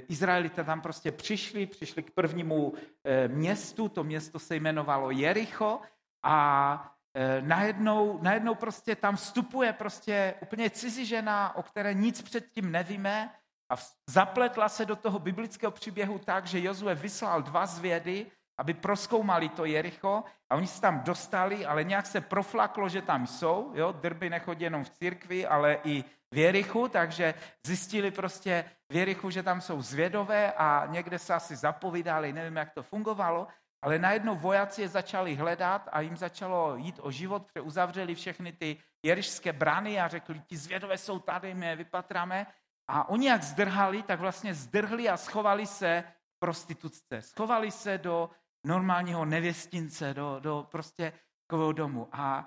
[0.09, 5.81] Izraelité tam prostě přišli, přišli k prvnímu e, městu, to město se jmenovalo Jericho
[6.23, 12.73] a e, najednou, najednou prostě tam vstupuje prostě úplně cizí žena, o které nic předtím
[12.73, 13.35] nevíme
[13.73, 13.77] a
[14.11, 18.27] zapletla se do toho biblického příběhu tak, že Jozue vyslal dva zvědy,
[18.63, 23.27] aby proskoumali to Jericho a oni se tam dostali, ale nějak se proflaklo, že tam
[23.27, 27.35] jsou, jo, drby nechodí jenom v církvi, ale i v Jerichu, takže
[27.67, 32.71] zjistili prostě v Jerichu, že tam jsou zvědové a někde se asi zapovídali, nevím, jak
[32.71, 33.47] to fungovalo,
[33.83, 38.53] ale najednou vojáci je začali hledat a jim začalo jít o život, protože uzavřeli všechny
[38.53, 42.47] ty jerišské brany a řekli, ti zvědové jsou tady, my je vypatráme.
[42.89, 46.05] A oni jak zdrhali, tak vlastně zdrhli a schovali se
[46.43, 47.23] prostitutce.
[47.23, 48.31] Schovali se do
[48.67, 51.13] normálního nevěstince, do, do prostě
[51.47, 52.09] takového domu.
[52.13, 52.47] A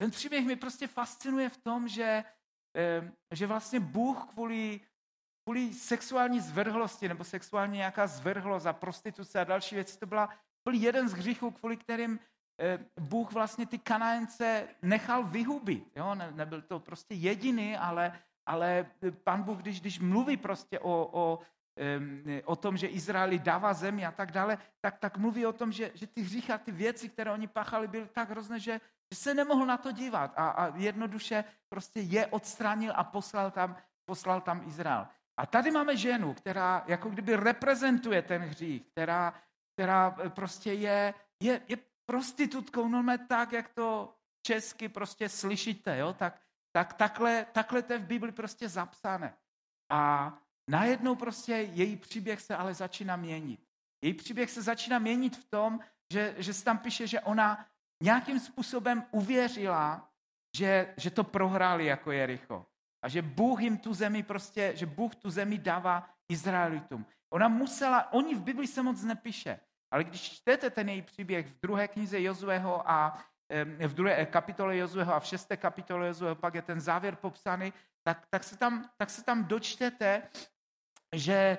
[0.00, 2.24] ten příběh mi prostě fascinuje v tom, že,
[3.34, 4.80] že vlastně Bůh kvůli,
[5.44, 10.28] kvůli sexuální zvrhlosti nebo sexuální nějaká zvrhlost a prostituce a další věci, to byla,
[10.68, 12.20] byl jeden z hříchů, kvůli kterým
[13.00, 15.92] Bůh vlastně ty Kanaence nechal vyhubit.
[15.96, 16.14] Jo?
[16.14, 18.90] Ne, nebyl to prostě jediný, ale, ale
[19.24, 21.38] pan Bůh, když, když mluví prostě o, o
[22.44, 25.90] o tom, že Izraeli dává zemi a tak dále, tak, tak mluví o tom, že,
[25.94, 28.80] že ty hříchy a ty věci, které oni páchali, byly tak hrozné, že,
[29.12, 33.76] že se nemohl na to dívat a, a jednoduše prostě je odstranil a poslal tam,
[34.04, 35.06] poslal tam Izrael.
[35.36, 39.34] A tady máme ženu, která jako kdyby reprezentuje ten hřích, která,
[39.74, 44.14] která e, prostě je, je, je prostitutkou, normálně tak, jak to
[44.46, 46.12] česky prostě slyšíte, jo?
[46.12, 46.40] Tak,
[46.72, 49.34] tak takhle, takhle to je v Bibli prostě zapsané.
[49.90, 50.32] A
[50.70, 53.60] najednou prostě její příběh se ale začíná měnit.
[54.02, 55.80] Její příběh se začíná měnit v tom,
[56.12, 57.66] že, že se tam píše, že ona
[58.02, 60.08] nějakým způsobem uvěřila,
[60.56, 62.66] že, že to prohráli jako Jericho.
[63.02, 67.06] A že Bůh jim tu zemi prostě, že Bůh tu zemi dává Izraelitům.
[67.30, 71.60] Ona musela, oni v Bibli se moc nepíše, ale když čtete ten její příběh v
[71.60, 73.18] druhé knize Jozueho a
[73.86, 78.26] v druhé kapitole Jozueho a v šesté kapitole Jozueho pak je ten závěr popsaný, tak,
[78.30, 80.22] tak, se, tam, tak se tam dočtete,
[81.12, 81.58] že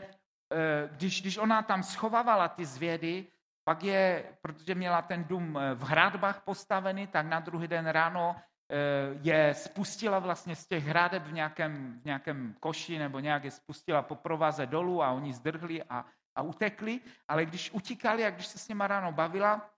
[0.54, 3.28] eh, když, když ona tam schovávala ty zvědy,
[3.64, 8.36] pak je, protože měla ten dům eh, v hradbách postavený, tak na druhý den ráno
[8.36, 8.76] eh,
[9.22, 14.02] je spustila vlastně z těch hradeb v nějakém, v nějakém koši nebo nějak je spustila
[14.02, 16.06] po provaze dolů a oni zdrhli a,
[16.36, 19.70] a utekli, ale když utíkali a když se s nima ráno bavila,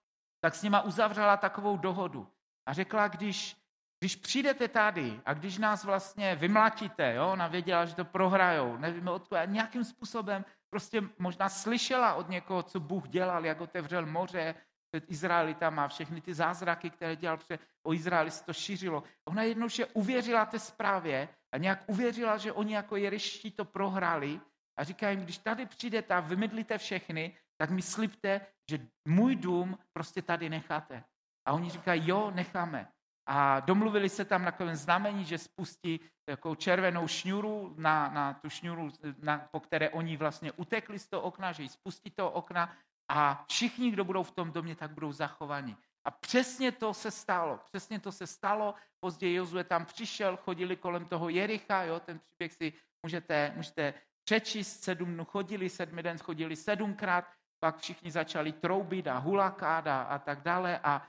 [0.42, 2.28] tak s nima uzavřela takovou dohodu.
[2.66, 3.58] A řekla, když,
[4.00, 9.12] když přijdete tady a když nás vlastně vymlatíte, jo, ona věděla, že to prohrajou, nevíme
[9.12, 14.56] odkud, a nějakým způsobem prostě možná slyšela od někoho, co Bůh dělal, jak otevřel moře
[14.92, 19.04] před Izraelitama, všechny ty zázraky, které dělal před, o Izraeli, se to šířilo.
[19.26, 24.40] Ona jednoduše uvěřila té zprávě a nějak uvěřila, že oni jako jeriští to prohráli
[24.78, 29.78] a říká jim, když tady přijdete a vymydlíte všechny, tak mi slibte, že můj dům
[29.94, 31.04] prostě tady necháte.
[31.46, 32.88] A oni říkají, jo, necháme.
[33.32, 38.50] A domluvili se tam na takovém znamení, že spustí takovou červenou šňůru na, na tu
[38.50, 38.90] šňůru,
[39.22, 42.74] na, po které oni vlastně utekli z toho okna, že ji spustí toho okna
[43.10, 45.78] a všichni, kdo budou v tom domě, tak budou zachovaní.
[46.06, 47.60] A přesně to se stalo.
[47.66, 48.74] Přesně to se stalo.
[49.00, 54.84] Později Jozue tam přišel, chodili kolem toho Jericha, jo, ten příběh si můžete, můžete přečíst,
[54.84, 57.26] sedm dnů chodili, sedmi den chodili sedmkrát,
[57.60, 61.08] pak všichni začali troubit a hulakat a, a tak dále a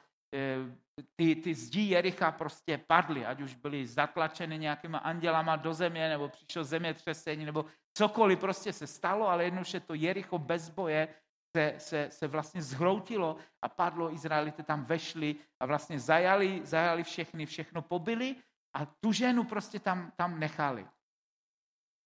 [1.16, 6.28] ty, ty zdi Jericha prostě padly, ať už byly zatlačeny nějakýma andělama do země, nebo
[6.28, 7.64] přišlo zemětřesení, nebo
[7.94, 11.08] cokoliv prostě se stalo, ale jednoduše to Jericho bez boje
[11.56, 17.46] se, se, se vlastně zhroutilo a padlo, Izraelité tam vešli a vlastně zajali, zajali všechny,
[17.46, 18.36] všechno pobili
[18.76, 20.86] a tu ženu prostě tam, tam nechali.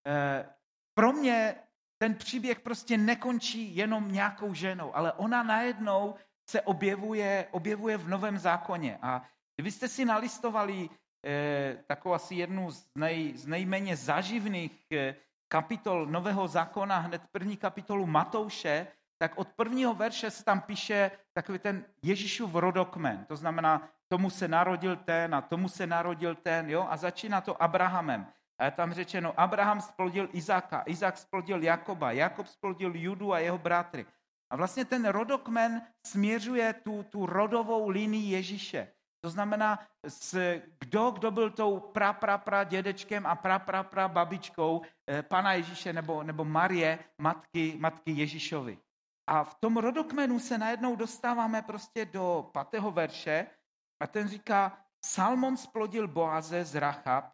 [0.06, 0.48] E,
[0.94, 1.54] pro mě
[1.98, 6.14] ten příběh prostě nekončí jenom nějakou ženou, ale ona najednou
[6.50, 8.98] se objevuje, objevuje v Novém zákoně.
[9.02, 9.22] A
[9.56, 10.88] kdybyste si nalistovali
[11.26, 15.14] eh, takovou asi jednu z, nej, z nejméně zaživných eh,
[15.48, 18.86] kapitol Nového zákona, hned první kapitolu Matouše,
[19.18, 23.24] tak od prvního verše se tam píše takový ten Ježíšův rodokmen.
[23.28, 26.86] To znamená, tomu se narodil ten a tomu se narodil ten, jo?
[26.90, 28.26] A začíná to Abrahamem.
[28.58, 33.58] A je tam řečeno, Abraham splodil Izáka, Izák splodil Jakoba, Jakob splodil Judu a jeho
[33.58, 34.06] bratry.
[34.54, 38.92] A vlastně ten rodokmen směřuje tu, tu rodovou linii Ježíše.
[39.24, 44.08] To znamená, s, kdo, kdo byl tou pra, pra, pra dědečkem a pra, pra, pra
[44.08, 48.78] babičkou eh, pana Ježíše nebo, nebo Marie, matky, matky Ježíšovi.
[49.30, 53.46] A v tom rodokmenu se najednou dostáváme prostě do patého verše
[54.02, 57.24] a ten říká, Salmon splodil Boaze z Rachab,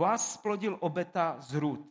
[0.00, 1.90] Boaz splodil Obeta z Rud.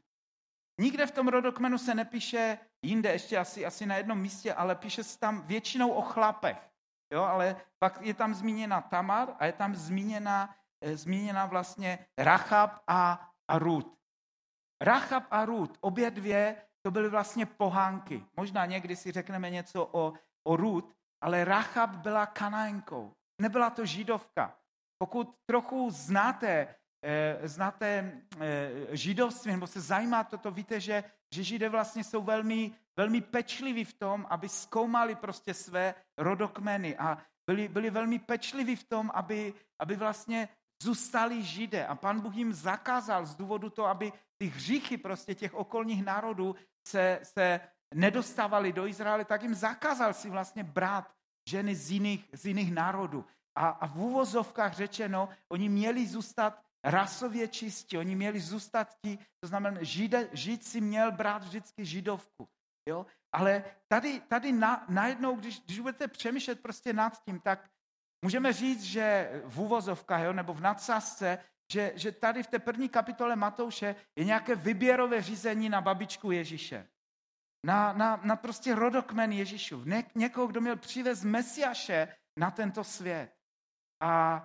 [0.82, 5.04] Nikde v tom rodokmenu se nepíše, jinde ještě asi, asi na jednom místě, ale píše
[5.04, 6.70] se tam většinou o chlapech.
[7.14, 12.84] Jo, ale pak je tam zmíněna Tamar a je tam zmíněna, eh, zmíněna vlastně Rachab
[12.88, 13.98] a, a Ruth.
[14.82, 18.26] Rachab a Ruth, obě dvě, to byly vlastně pohánky.
[18.38, 20.14] Možná někdy si řekneme něco o,
[20.48, 23.14] o Ruth, ale Rachab byla kanajenkou.
[23.42, 24.58] Nebyla to židovka.
[24.98, 26.76] Pokud trochu znáte
[27.48, 33.22] znáte eh, židovství, nebo se zajímáte to, víte, že, že židé vlastně jsou velmi, velmi
[33.22, 37.18] pečliví v tom, aby zkoumali prostě své rodokmeny a
[37.50, 40.50] byli, byli velmi pečliví v tom, aby, aby vlastně
[40.84, 41.88] zůstali židé.
[41.88, 46.56] A pan Bůh jim zakázal z důvodu toho, aby ty hříchy prostě těch okolních národů
[46.88, 47.60] se, se
[47.94, 51.12] nedostávali do Izraele, tak jim zakázal si vlastně brát
[51.50, 53.26] ženy z jiných, z jiných národů.
[53.56, 59.48] A, a v úvozovkách řečeno, oni měli zůstat rasově čistí, oni měli zůstat ti, to
[59.48, 62.48] znamená, žide, žid si měl brát vždycky židovku.
[62.90, 63.06] Jo?
[63.32, 67.70] Ale tady, tady na, najednou, když, když budete přemýšlet prostě nad tím, tak
[68.26, 71.38] můžeme říct, že v úvozovkách jo, nebo v nadsázce,
[71.72, 76.88] že, že tady v té první kapitole Matouše je nějaké vyběrové řízení na babičku Ježíše.
[77.66, 79.84] Na, na, na prostě rodokmen Ježíšu.
[79.86, 83.36] Ně, někoho, kdo měl přivez Mesiaše na tento svět.
[84.02, 84.42] A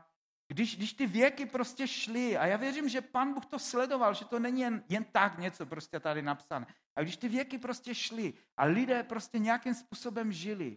[0.48, 4.24] když, když ty věky prostě šly, a já věřím, že pan Bůh to sledoval, že
[4.24, 6.66] to není jen, jen tak něco prostě tady napsané.
[6.96, 10.76] A když ty věky prostě šly a lidé prostě nějakým způsobem žili,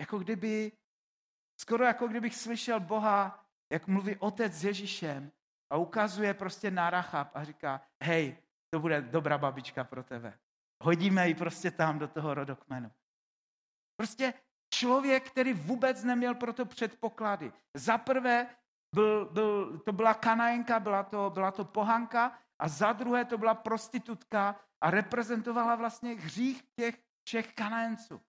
[0.00, 0.72] jako kdyby,
[1.60, 5.32] skoro jako kdybych slyšel Boha, jak mluví otec s Ježíšem
[5.70, 8.36] a ukazuje prostě na Rachab a říká, hej,
[8.70, 10.38] to bude dobrá babička pro tebe.
[10.82, 12.90] Hodíme ji prostě tam do toho rodokmenu.
[13.96, 14.34] Prostě
[14.74, 17.52] člověk, který vůbec neměl pro to předpoklady.
[17.74, 18.56] Za prvé
[18.96, 23.54] byl, byl, to byla kanajenka, byla to, byla to pohanka a za druhé to byla
[23.54, 26.94] prostitutka a reprezentovala vlastně hřích těch
[27.28, 28.20] všech kanajenců.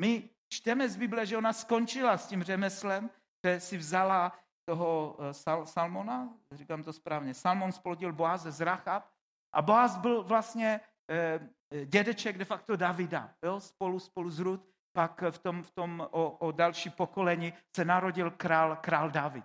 [0.00, 3.10] My čteme z Bible, že ona skončila s tím řemeslem,
[3.44, 4.32] že si vzala
[4.68, 9.04] toho eh, Sal, Salmona, říkám to správně, Salmon splodil Boaze z Rachab
[9.52, 11.40] a Boaz byl vlastně eh,
[11.84, 16.30] dědeček de facto Davida, jo, spolu, spolu s Rud, pak v tom, v tom o,
[16.30, 19.44] o další pokolení se narodil král, král David.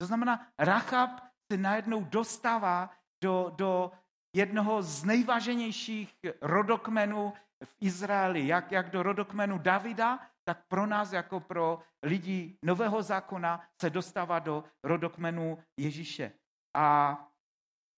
[0.00, 1.10] To znamená, Rachab
[1.52, 2.90] se najednou dostává
[3.22, 3.92] do, do
[4.36, 7.32] jednoho z nejváženějších rodokmenů
[7.64, 13.68] v Izraeli, jak, jak do rodokmenu Davida, tak pro nás, jako pro lidi Nového zákona,
[13.80, 16.32] se dostává do rodokmenu Ježíše.
[16.76, 17.16] A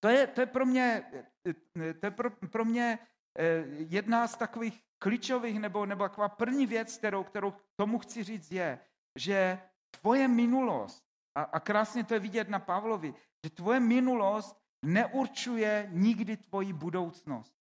[0.00, 1.04] to je, to je pro mě,
[2.00, 2.98] to je pro, pro mě
[3.38, 8.52] eh, jedna z takových klíčových nebo, nebo taková první věc, kterou, kterou tomu chci říct,
[8.52, 8.78] je,
[9.18, 9.58] že
[10.00, 13.14] tvoje minulost, a, a krásně to je vidět na Pavlovi,
[13.44, 17.54] že tvoje minulost neurčuje nikdy tvoji budoucnost.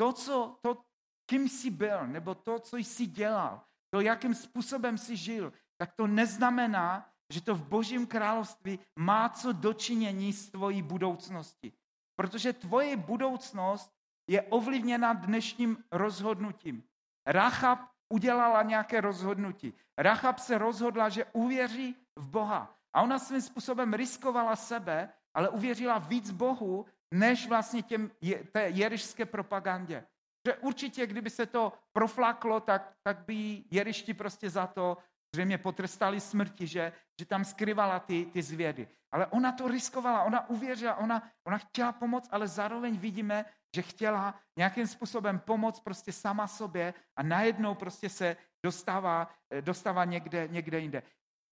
[0.00, 0.84] To, co, to,
[1.30, 6.06] kým jsi byl, nebo to, co jsi dělal, to, jakým způsobem jsi žil, tak to
[6.06, 11.72] neznamená, že to v Božím království má co dočinění s tvojí budoucností.
[12.16, 13.92] Protože tvoje budoucnost
[14.30, 16.84] je ovlivněna dnešním rozhodnutím.
[17.26, 19.74] Rachab udělala nějaké rozhodnutí.
[19.98, 22.77] Rachab se rozhodla, že uvěří v Boha.
[22.98, 28.10] A ona svým způsobem riskovala sebe, ale uvěřila víc Bohu, než vlastně těm,
[28.52, 30.06] té jerišské propagandě.
[30.46, 34.96] Že určitě, kdyby se to proflaklo, tak, tak by jerišti prostě za to
[35.34, 38.88] zřejmě potrestali smrti, že, že tam skryvala ty, ty zvědy.
[39.12, 44.34] Ale ona to riskovala, ona uvěřila, ona, ona chtěla pomoct, ale zároveň vidíme, že chtěla
[44.58, 49.30] nějakým způsobem pomoct prostě sama sobě a najednou prostě se dostává,
[49.60, 51.02] dostává někde, někde jinde.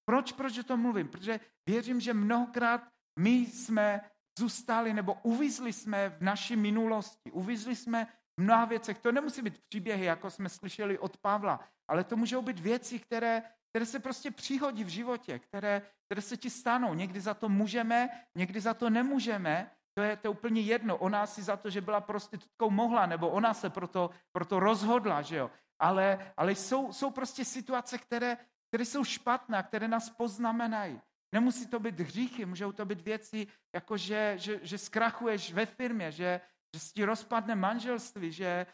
[0.08, 1.08] Proč, proč o tom mluvím?
[1.08, 2.88] Protože věřím, že mnohokrát
[3.18, 4.00] my jsme
[4.38, 8.06] zůstali nebo uvízli jsme v naší minulosti, uvízli jsme
[8.40, 8.98] v mnoha věcech.
[8.98, 13.42] To nemusí být příběhy, jako jsme slyšeli od Pavla, ale to můžou být věci, které,
[13.70, 16.94] které se prostě přihodí v životě, které, které se ti stanou.
[16.94, 19.70] Někdy za to můžeme, někdy za to nemůžeme.
[19.98, 20.96] To je to úplně jedno.
[20.96, 25.36] Ona si za to, že byla prostitutkou mohla, nebo ona se proto, proto rozhodla, že
[25.36, 25.50] jo.
[25.78, 28.36] Ale, ale jsou, jsou prostě situace, které,
[28.68, 31.00] které jsou špatné, které nás poznamenají.
[31.34, 36.12] Nemusí to být hříchy, můžou to být věci, jako že, že, že zkrachuješ ve firmě,
[36.12, 36.40] že,
[36.74, 38.66] že si ti rozpadne manželství, že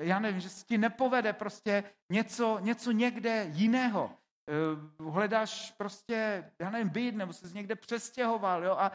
[0.00, 4.18] já nevím, že si ti nepovede prostě něco, něco někde jiného.
[4.98, 8.92] Hledáš prostě, já nevím, být, nebo se někde přestěhoval, jo, a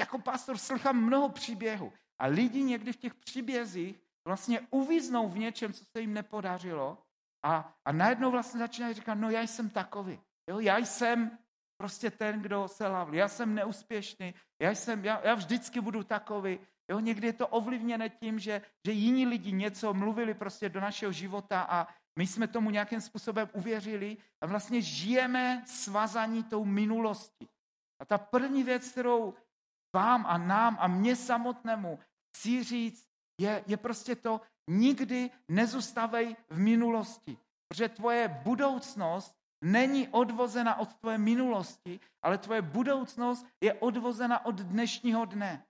[0.00, 1.92] jako pastor slychám mnoho příběhů.
[2.18, 7.05] A lidi někdy v těch příbězích vlastně uvíznou v něčem, co se jim nepodařilo
[7.46, 10.20] a, a najednou vlastně začínají říkat, no já jsem takový.
[10.50, 11.38] Jo, já jsem
[11.76, 13.14] prostě ten, kdo se lavl.
[13.14, 16.58] Já jsem neúspěšný, já, jsem, já, já vždycky budu takový.
[16.90, 21.12] Jo, někdy je to ovlivněné tím, že, že jiní lidi něco mluvili prostě do našeho
[21.12, 27.48] života a my jsme tomu nějakým způsobem uvěřili a vlastně žijeme svazaní tou minulostí.
[28.00, 29.34] A ta první věc, kterou
[29.94, 33.06] vám a nám a mně samotnému chci říct,
[33.40, 37.38] je, je prostě to, nikdy nezůstavej v minulosti.
[37.68, 45.24] Protože tvoje budoucnost není odvozena od tvoje minulosti, ale tvoje budoucnost je odvozena od dnešního
[45.24, 45.66] dne.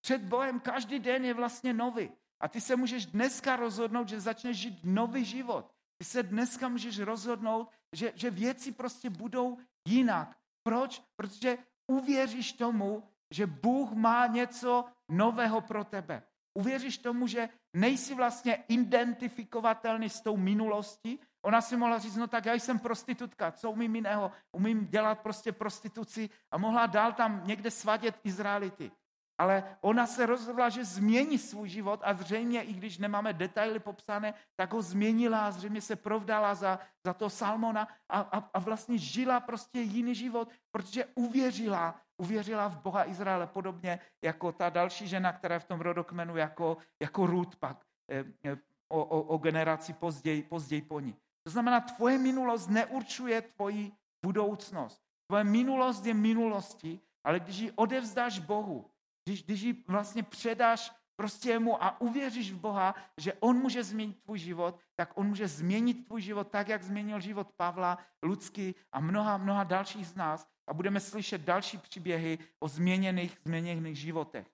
[0.00, 2.10] Před Bohem každý den je vlastně nový.
[2.40, 5.74] A ty se můžeš dneska rozhodnout, že začneš žít nový život.
[5.98, 10.36] Ty se dneska můžeš rozhodnout, že, že věci prostě budou jinak.
[10.62, 11.02] Proč?
[11.16, 16.22] Protože uvěříš tomu, že Bůh má něco nového pro tebe.
[16.58, 22.44] Uvěříš tomu, že nejsi vlastně identifikovatelný s tou minulostí, Ona si mohla říct, no tak
[22.44, 24.32] já jsem prostitutka, co umím jiného?
[24.52, 28.90] Umím dělat prostě prostituci a mohla dál tam někde svadět Izraelity.
[29.38, 34.34] Ale ona se rozhodla, že změní svůj život a zřejmě, i když nemáme detaily popsané,
[34.56, 38.98] tak ho změnila a zřejmě se provdala za, za to Salmona a, a, a vlastně
[38.98, 45.32] žila prostě jiný život, protože uvěřila, uvěřila v Boha Izraele, podobně jako ta další žena,
[45.32, 48.56] která je v tom rodokmenu, jako, jako Ruth pak eh, eh,
[48.88, 51.16] o, o, o generaci později, později po ní.
[51.42, 53.92] To znamená, tvoje minulost neurčuje tvoji
[54.24, 55.02] budoucnost.
[55.26, 58.90] Tvoje minulost je minulosti, ale když ji odevzdáš Bohu,
[59.24, 64.22] když, když ji vlastně předáš prostě mu a uvěříš v Boha, že on může změnit
[64.22, 69.00] tvůj život, tak on může změnit tvůj život tak, jak změnil život Pavla, Ludsky a
[69.00, 70.48] mnoha, mnoha dalších z nás.
[70.68, 74.46] A budeme slyšet další příběhy o změněných, změněných životech.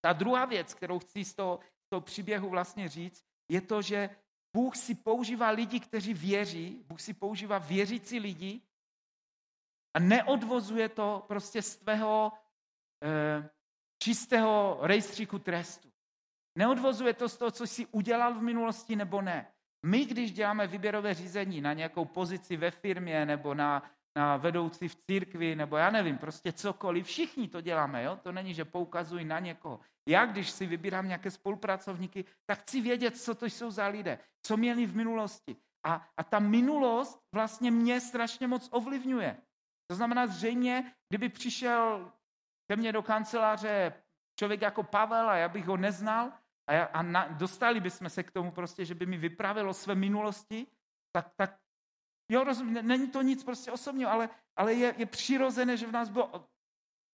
[0.00, 4.10] Ta druhá věc, kterou chci z toho, z toho příběhu vlastně říct, je to, že
[4.56, 8.60] Bůh si používá lidi, kteří věří, Bůh si používá věřící lidi
[9.94, 12.32] a neodvozuje to prostě z tvého
[13.04, 13.50] eh,
[14.02, 15.92] čistého rejstříku trestu.
[16.58, 19.52] Neodvozuje to z toho, co jsi udělal v minulosti nebo ne.
[19.86, 24.96] My, když děláme výběrové řízení na nějakou pozici ve firmě nebo na na vedoucí v
[24.96, 27.06] církvi, nebo já nevím, prostě cokoliv.
[27.06, 28.18] Všichni to děláme, jo?
[28.22, 29.80] To není, že poukazují na někoho.
[30.08, 34.56] Já, když si vybírám nějaké spolupracovníky, tak chci vědět, co to jsou za lidé, co
[34.56, 35.56] měli v minulosti.
[35.84, 39.36] A, a ta minulost vlastně mě strašně moc ovlivňuje.
[39.86, 42.12] To znamená zřejmě, kdyby přišel
[42.70, 43.92] ke mně do kanceláře
[44.38, 46.32] člověk jako Pavel a já bych ho neznal
[46.66, 49.94] a, já, a na, dostali bychom se k tomu prostě, že by mi vypravilo své
[49.94, 50.66] minulosti,
[51.12, 51.61] tak, tak
[52.28, 56.08] Jo, rozumím, není to nic prostě osobního, ale, ale je, je přirozené, že v nás
[56.08, 56.48] bylo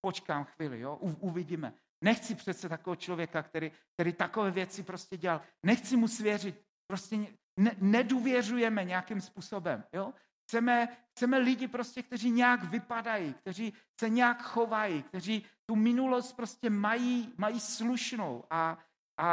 [0.01, 1.73] počkám chvíli, jo, U, uvidíme.
[2.05, 5.41] Nechci přece takového člověka, který, který takové věci prostě dělal.
[5.67, 6.63] Nechci mu svěřit.
[6.91, 7.17] Prostě
[7.61, 9.85] ne, nedůvěřujeme nějakým způsobem.
[9.93, 10.15] Jo?
[10.47, 16.71] Chceme, chceme lidi prostě, kteří nějak vypadají, kteří se nějak chovají, kteří tu minulost prostě
[16.71, 18.45] mají, mají slušnou.
[18.51, 18.79] A,
[19.19, 19.29] a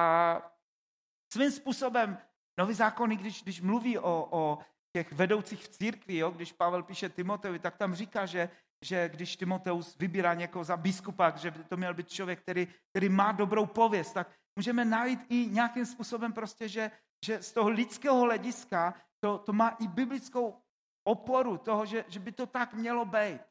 [1.34, 2.18] svým způsobem
[2.60, 4.66] nový zákon, když, když mluví o, o
[4.96, 9.36] těch vedoucích v církvi, jo, když Pavel píše Timoteovi, tak tam říká, že, že když
[9.36, 13.66] Timoteus vybírá někoho za biskupa, že by to měl být člověk, který, který má dobrou
[13.66, 16.92] pověst, tak můžeme najít i nějakým způsobem prostě, že,
[17.26, 20.64] že z toho lidského hlediska to, to má i biblickou
[21.04, 23.44] oporu toho, že, že by to tak mělo být.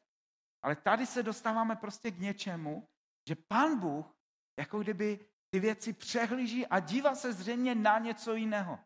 [0.65, 2.87] Ale tady se dostáváme prostě k něčemu,
[3.29, 4.05] že pán Bůh
[4.59, 5.19] jako kdyby
[5.53, 8.79] ty věci přehlíží a dívá se zřejmě na něco jiného.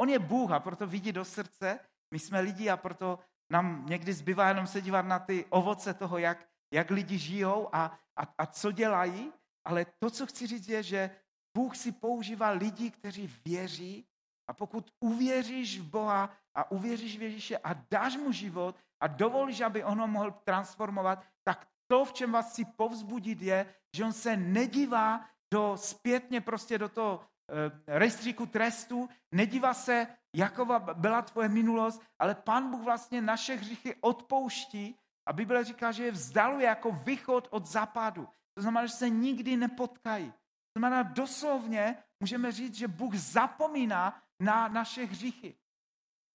[0.00, 1.80] On je Bůh a proto vidí do srdce,
[2.10, 3.18] my jsme lidi a proto
[3.52, 7.98] nám někdy zbývá jenom se dívat na ty ovoce toho, jak, jak lidi žijou a,
[8.16, 9.32] a, a co dělají,
[9.64, 11.10] ale to, co chci říct, je, že
[11.56, 14.06] Bůh si používá lidi, kteří věří
[14.48, 19.60] a pokud uvěříš v Boha a uvěříš v Ježíše a dáš mu život a dovolíš,
[19.60, 24.12] aby on ho mohl transformovat, tak to, v čem vás chci povzbudit, je, že on
[24.12, 30.06] se nedívá do zpětně prostě do toho e, rejstříku trestu, nedívá se,
[30.36, 36.04] jaková byla tvoje minulost, ale Pán Bůh vlastně naše hříchy odpouští a Bible říká, že
[36.04, 38.28] je vzdaluje jako východ od západu.
[38.54, 40.32] To znamená, že se nikdy nepotkají.
[40.72, 45.54] To znamená, doslovně můžeme říct, že Bůh zapomíná na naše hříchy.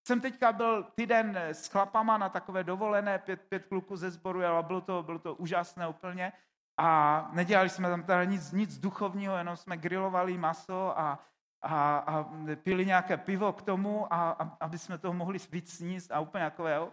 [0.08, 4.64] Jsem teďka byl týden s chlapama na takové dovolené, pět, pět kluků ze sboru, ale
[4.64, 6.34] bylo to, bylo to úžasné úplně.
[6.78, 11.20] A nedělali jsme tam teda nic, nic duchovního, jenom jsme grilovali maso a,
[11.64, 16.12] a, a pili nějaké pivo k tomu, a, a, aby jsme toho mohli víc sníst
[16.12, 16.90] a úplně takové, jo,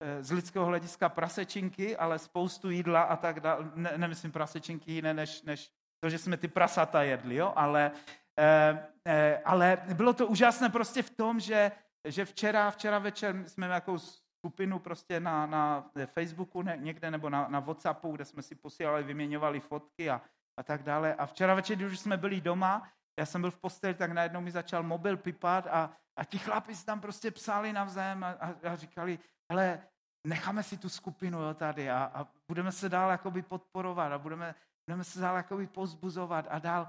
[0.00, 3.70] e, z lidského hlediska prasečinky, ale spoustu jídla a tak dále.
[3.74, 7.92] Ne, nemyslím prasečinky jiné, než, než to, že jsme ty prasata jedli, jo, ale,
[8.38, 11.72] eh, eh, ale bylo to úžasné prostě v tom, že,
[12.04, 17.48] že včera, včera večer jsme nějakou skupinu prostě na, na Facebooku ne, někde nebo na,
[17.48, 20.20] na Whatsappu, kde jsme si posílali, vyměňovali fotky a,
[20.56, 21.14] a tak dále.
[21.14, 22.88] A včera večer, když jsme byli doma,
[23.18, 26.76] já jsem byl v posteli, tak najednou mi začal mobil pipat a, a ti chlapi
[26.76, 29.18] si tam prostě psali navzájem a, a, a říkali,
[29.50, 29.82] hele,
[30.26, 34.54] necháme si tu skupinu jo, tady a, a budeme se dál jakoby podporovat a budeme,
[34.88, 36.88] budeme se dál jakoby pozbuzovat a dál.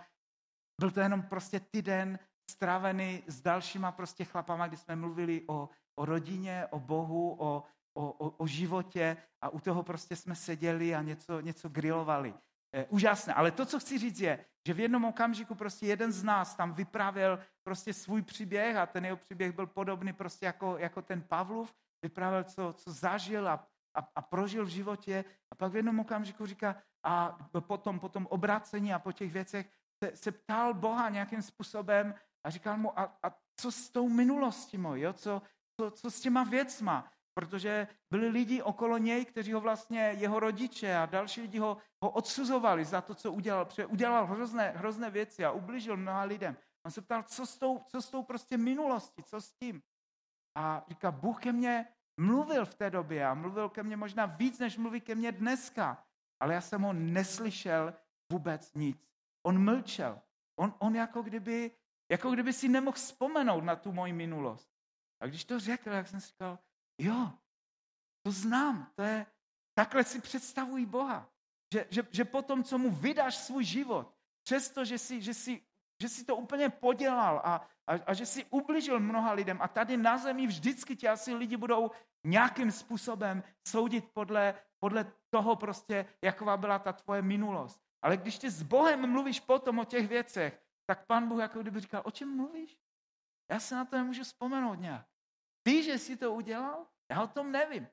[0.81, 2.19] Byl to jenom prostě týden
[2.51, 7.63] strávený s dalšíma prostě chlapama, kdy jsme mluvili o, o rodině, o Bohu, o,
[7.93, 12.33] o, o, o životě a u toho prostě jsme seděli a něco, něco grilovali.
[12.73, 13.33] E, úžasné.
[13.33, 16.73] Ale to, co chci říct, je, že v jednom okamžiku prostě jeden z nás tam
[16.73, 21.73] vyprávěl prostě svůj příběh a ten jeho příběh byl podobný prostě jako, jako ten Pavlov,
[22.01, 26.45] vyprávěl, co, co zažil a, a, a prožil v životě a pak v jednom okamžiku
[26.45, 29.69] říká a potom, potom obrácení a po těch věcech
[30.03, 34.77] se, se ptal Boha nějakým způsobem a říkal mu, a, a co s tou minulostí
[34.77, 35.13] moj, jo?
[35.13, 35.41] Co,
[35.79, 37.11] co, co s těma věcma?
[37.39, 42.09] Protože byli lidi okolo něj, kteří ho vlastně, jeho rodiče a další lidi ho, ho
[42.09, 43.65] odsuzovali za to, co udělal.
[43.65, 46.57] Protože udělal hrozné, hrozné věci a ubližil mnoha lidem.
[46.85, 49.81] On se ptal, co s tou, co s tou prostě minulostí, co s tím?
[50.55, 51.87] A říká, Bůh ke mně
[52.19, 56.03] mluvil v té době a mluvil ke mně možná víc, než mluví ke mně dneska.
[56.39, 57.93] Ale já jsem ho neslyšel
[58.31, 59.07] vůbec nic.
[59.47, 60.19] On mlčel.
[60.59, 61.71] On, on jako, kdyby,
[62.11, 64.69] jako kdyby si nemohl vzpomenout na tu moji minulost.
[65.21, 66.59] A když to řekl, jak jsem si říkal,
[66.99, 67.31] jo,
[68.25, 69.25] to znám, to je,
[69.73, 71.29] takhle si představují Boha.
[71.73, 75.61] Že, že, že potom, co mu vydáš svůj život, přesto, že si, že si,
[76.01, 77.55] že si to úplně podělal a,
[77.87, 81.57] a, a že si ubližil mnoha lidem a tady na zemi vždycky tě asi lidi
[81.57, 81.91] budou
[82.23, 87.81] nějakým způsobem soudit podle, podle toho prostě, jaková byla ta tvoje minulost.
[88.01, 91.79] Ale když ty s Bohem mluvíš potom o těch věcech, tak pan Bůh jako kdyby
[91.79, 92.77] říkal, o čem mluvíš?
[93.51, 95.07] Já se na to nemůžu vzpomenout nějak.
[95.69, 96.85] Ty, že jsi to udělal?
[97.11, 97.87] Já o tom nevím.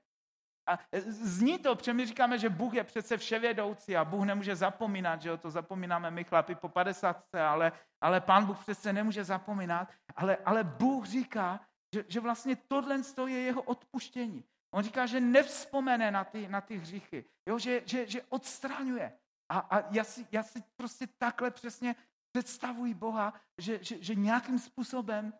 [0.68, 5.22] A zní to, protože my říkáme, že Bůh je přece vševědoucí a Bůh nemůže zapomínat,
[5.22, 9.88] že jo, to zapomínáme my chlapi po 50, ale, ale pán Bůh přece nemůže zapomínat,
[10.16, 11.60] ale, ale Bůh říká,
[11.94, 14.44] že, že vlastně tohle je jeho odpuštění.
[14.74, 19.12] On říká, že nevzpomene na ty, na ty hříchy, jo, že, že, že odstraňuje.
[19.48, 21.94] A, a já, si, já si prostě takhle přesně
[22.32, 25.32] představuji Boha, že, že, že nějakým způsobem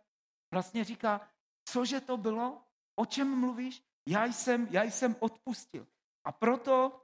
[0.54, 1.20] vlastně říká,
[1.76, 2.62] cože to bylo,
[2.96, 5.86] o čem mluvíš, já jsem, já jsem odpustil.
[6.24, 7.00] A proto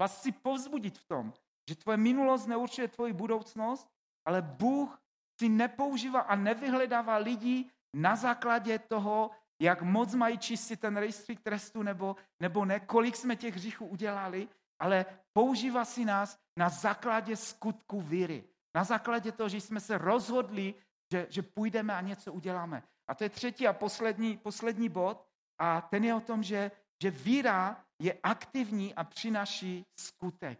[0.00, 1.32] vás chci povzbudit v tom,
[1.68, 3.88] že tvoje minulost neurčuje tvoji budoucnost,
[4.24, 5.02] ale Bůh
[5.40, 9.30] si nepoužívá a nevyhledává lidi na základě toho,
[9.62, 14.48] jak moc mají čistit ten rejstřík trestu nebo, nebo ne, kolik jsme těch hříchů udělali,
[14.78, 18.44] ale používá si nás na základě skutku víry.
[18.74, 20.74] Na základě toho, že jsme se rozhodli,
[21.12, 22.82] že, že půjdeme a něco uděláme.
[23.08, 25.26] A to je třetí a poslední, poslední bod.
[25.58, 26.70] A ten je o tom, že,
[27.02, 30.58] že víra je aktivní a přináší skutek.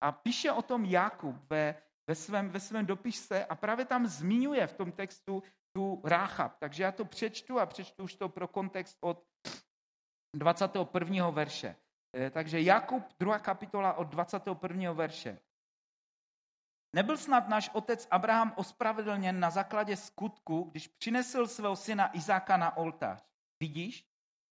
[0.00, 1.74] A píše o tom Jakub ve,
[2.08, 5.42] ve, svém, ve svém dopise a právě tam zmiňuje v tom textu
[5.76, 6.56] tu Ráchab.
[6.58, 9.24] Takže já to přečtu a přečtu už to pro kontext od
[10.34, 11.30] 21.
[11.30, 11.76] verše.
[12.16, 14.92] Eh, takže Jakub, druhá kapitola od 21.
[14.92, 15.38] verše.
[16.96, 22.76] Nebyl snad náš otec Abraham ospravedlněn na základě skutku, když přinesl svého syna Izáka na
[22.76, 23.24] oltář.
[23.60, 24.06] Vidíš,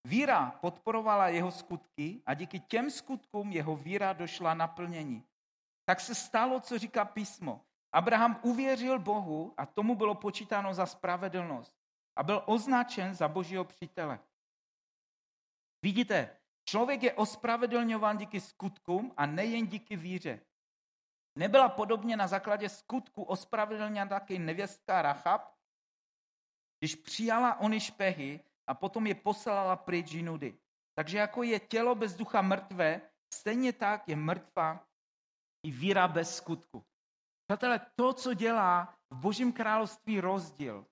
[0.08, 5.24] víra podporovala jeho skutky a díky těm skutkům jeho víra došla naplnění.
[5.86, 7.66] Tak se stalo, co říká písmo.
[7.92, 11.76] Abraham uvěřil Bohu a tomu bylo počítáno za spravedlnost
[12.16, 14.20] a byl označen za božího přítele.
[15.82, 16.38] Vidíte,
[16.70, 20.42] člověk je ospravedlňován díky skutkům a nejen díky víře.
[21.36, 25.56] Nebyla podobně na základě skutku ospravedlněna taky nevěstka Rachab,
[26.80, 30.58] když přijala ony špehy a potom je poslala pryč jinudy.
[30.96, 33.02] Takže jako je tělo bez ducha mrtvé,
[33.34, 34.88] stejně tak je mrtvá
[35.66, 36.86] i víra bez skutku.
[37.48, 40.86] Přátelé, to, co dělá v Božím království rozdíl,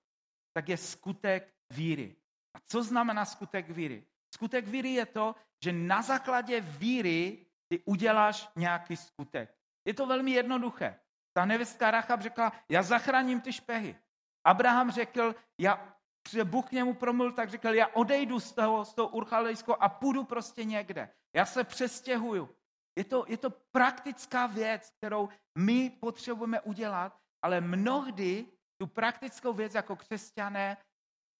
[0.52, 2.16] tak je skutek víry.
[2.56, 4.06] A co znamená skutek víry?
[4.34, 5.34] Skutek víry je to,
[5.64, 9.63] že na základě víry ty uděláš nějaký skutek.
[9.84, 11.00] Je to velmi jednoduché.
[11.36, 13.96] Ta nevěstka Rachab řekla, já zachráním ty špehy.
[14.44, 15.96] Abraham řekl, já,
[16.44, 20.24] Bůh k němu promluvil, tak řekl, já odejdu z toho, z toho Urchalejsko a půjdu
[20.24, 21.10] prostě někde.
[21.36, 22.56] Já se přestěhuju.
[22.98, 25.28] Je to, je to praktická věc, kterou
[25.58, 28.46] my potřebujeme udělat, ale mnohdy
[28.80, 30.76] tu praktickou věc jako křesťané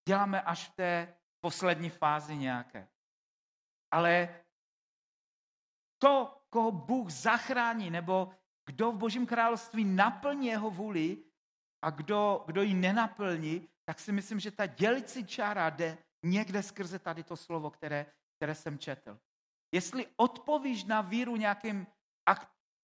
[0.08, 2.88] děláme až v té poslední fázi nějaké.
[3.90, 4.44] Ale
[6.02, 8.30] to, koho Bůh zachrání, nebo
[8.66, 11.24] kdo v Božím království naplní jeho vůli
[11.82, 16.98] a kdo, kdo ji nenaplní, tak si myslím, že ta dělicí čára jde někde skrze
[16.98, 19.18] tady to slovo, které, které jsem četl.
[19.74, 21.86] Jestli odpovíš na víru nějakým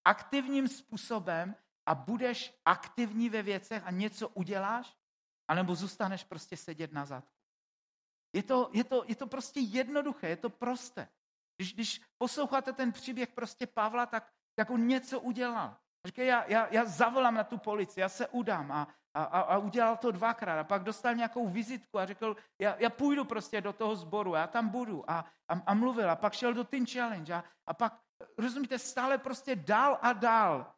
[0.05, 1.55] aktivním způsobem
[1.85, 4.97] a budeš aktivní ve věcech a něco uděláš,
[5.47, 7.39] anebo zůstaneš prostě sedět na zadku.
[8.35, 11.07] Je to, je to, je to prostě jednoduché, je to prosté.
[11.61, 15.77] Když, když posloucháte ten příběh prostě Pavla, tak, tak on něco udělal.
[16.05, 18.71] Říká, já, já, já zavolám na tu policii, já se udám.
[18.71, 20.59] A, a, a udělal to dvakrát.
[20.59, 24.47] A pak dostal nějakou vizitku a řekl, já, já půjdu prostě do toho sboru, já
[24.47, 25.11] tam budu.
[25.11, 26.11] A, a, a mluvil.
[26.11, 27.33] A pak šel do Teen Challenge.
[27.33, 27.99] A, a pak,
[28.37, 30.73] rozumíte, stále prostě dál a dál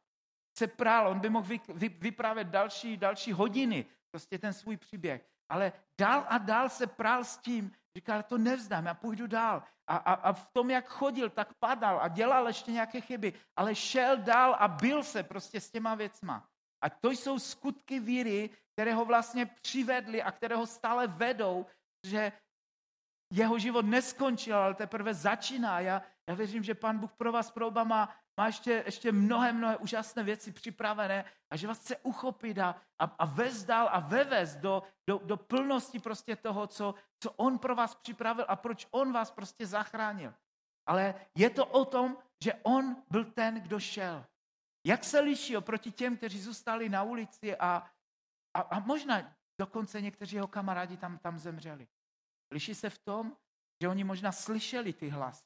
[0.58, 5.26] se prál, on by mohl vy, vy, vyprávět další, další hodiny, prostě ten svůj příběh,
[5.50, 9.64] ale dál a dál se prál s tím, říkal, to nevzdám, já půjdu dál.
[9.88, 13.76] A, a, a v tom, jak chodil, tak padal a dělal ještě nějaké chyby, ale
[13.76, 16.48] šel dál a byl se prostě s těma věcma.
[16.82, 21.66] A to jsou skutky víry, které ho vlastně přivedly a které ho stále vedou,
[22.04, 22.32] že
[23.34, 25.80] jeho život neskončil, ale teprve začíná.
[25.80, 29.54] Já, já věřím, že Pan Bůh pro vás, pro oba má, má ještě, ještě mnohé,
[29.54, 34.00] mnohé úžasné věci připravené a že vás chce uchopit a, a, a vést dál a
[34.00, 38.88] vevést do, do, do plnosti prostě toho, co, co On pro vás připravil a proč
[38.92, 40.34] On vás prostě zachránil.
[40.86, 44.26] Ale je to o tom, že On byl ten, kdo šel.
[44.88, 47.90] Jak se liší oproti těm, kteří zůstali na ulici a,
[48.54, 51.88] a, a možná dokonce někteří jeho kamarádi tam, tam zemřeli.
[52.52, 53.38] Liší se v tom,
[53.82, 55.46] že oni možná slyšeli ty hlasy,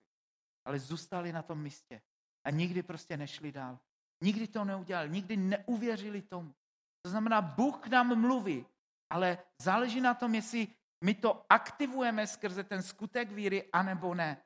[0.65, 2.01] ale zůstali na tom místě
[2.47, 3.79] a nikdy prostě nešli dál.
[4.23, 6.53] Nikdy to neudělali, nikdy neuvěřili tomu.
[7.01, 8.65] To znamená, Bůh k nám mluví,
[9.09, 10.67] ale záleží na tom, jestli
[11.03, 14.37] my to aktivujeme skrze ten skutek víry, anebo ne.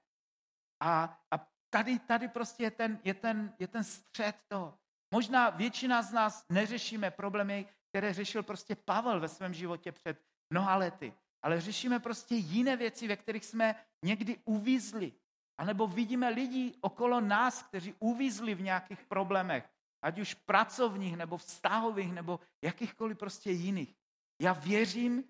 [0.84, 4.78] A, a tady, tady prostě je ten, je, ten, je ten střed toho.
[5.14, 10.76] Možná většina z nás neřešíme problémy, které řešil prostě Pavel ve svém životě před mnoha
[10.76, 13.76] lety, ale řešíme prostě jiné věci, ve kterých jsme
[14.06, 15.14] někdy uvízli.
[15.62, 19.70] A nebo vidíme lidi okolo nás, kteří uvízli v nějakých problémech,
[20.01, 23.95] ať už pracovních, nebo vztahových, nebo jakýchkoliv prostě jiných.
[24.41, 25.24] Já věřím,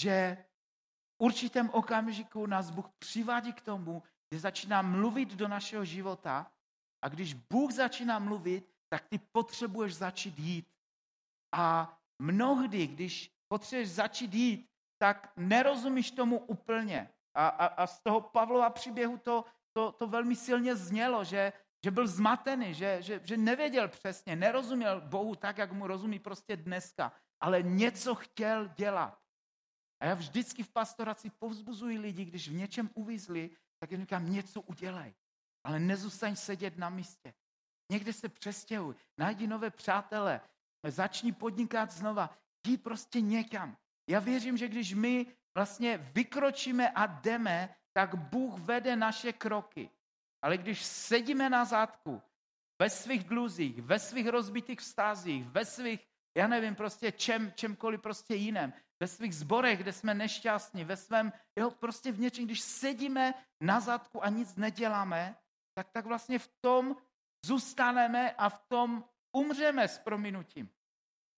[0.00, 0.44] že
[1.10, 4.02] v určitém okamžiku nás Bůh přivádí k tomu,
[4.32, 6.52] že začíná mluvit do našeho života
[7.02, 10.66] a když Bůh začíná mluvit, tak ty potřebuješ začít jít.
[11.52, 17.13] A mnohdy, když potřebuješ začít jít, tak nerozumíš tomu úplně.
[17.34, 21.52] A, a, a z toho Pavlova příběhu to, to, to velmi silně znělo, že,
[21.84, 26.56] že byl zmatený, že, že, že nevěděl přesně, nerozuměl Bohu tak, jak mu rozumí prostě
[26.56, 29.18] dneska, ale něco chtěl dělat.
[30.00, 34.60] A já vždycky v pastoraci povzbuzuji lidi, když v něčem uvízli, tak jim říkám, něco
[34.60, 35.14] udělej.
[35.64, 37.34] ale nezůstaň sedět na místě.
[37.92, 40.40] Někde se přestěhuj, najdi nové přátele,
[40.86, 42.30] začni podnikat znova,
[42.66, 43.76] jdi prostě někam.
[44.08, 49.90] Já věřím, že když my vlastně vykročíme a jdeme, tak Bůh vede naše kroky.
[50.42, 52.22] Ale když sedíme na zádku,
[52.82, 58.34] ve svých dluzích, ve svých rozbitých vztazích, ve svých, já nevím, prostě čem, čemkoliv prostě
[58.34, 63.34] jiném, ve svých zborech, kde jsme nešťastní, ve svém, jo, prostě v něčem, když sedíme
[63.60, 65.36] na zadku a nic neděláme,
[65.74, 66.96] tak, tak vlastně v tom
[67.46, 69.04] zůstaneme a v tom
[69.36, 70.70] umřeme s prominutím.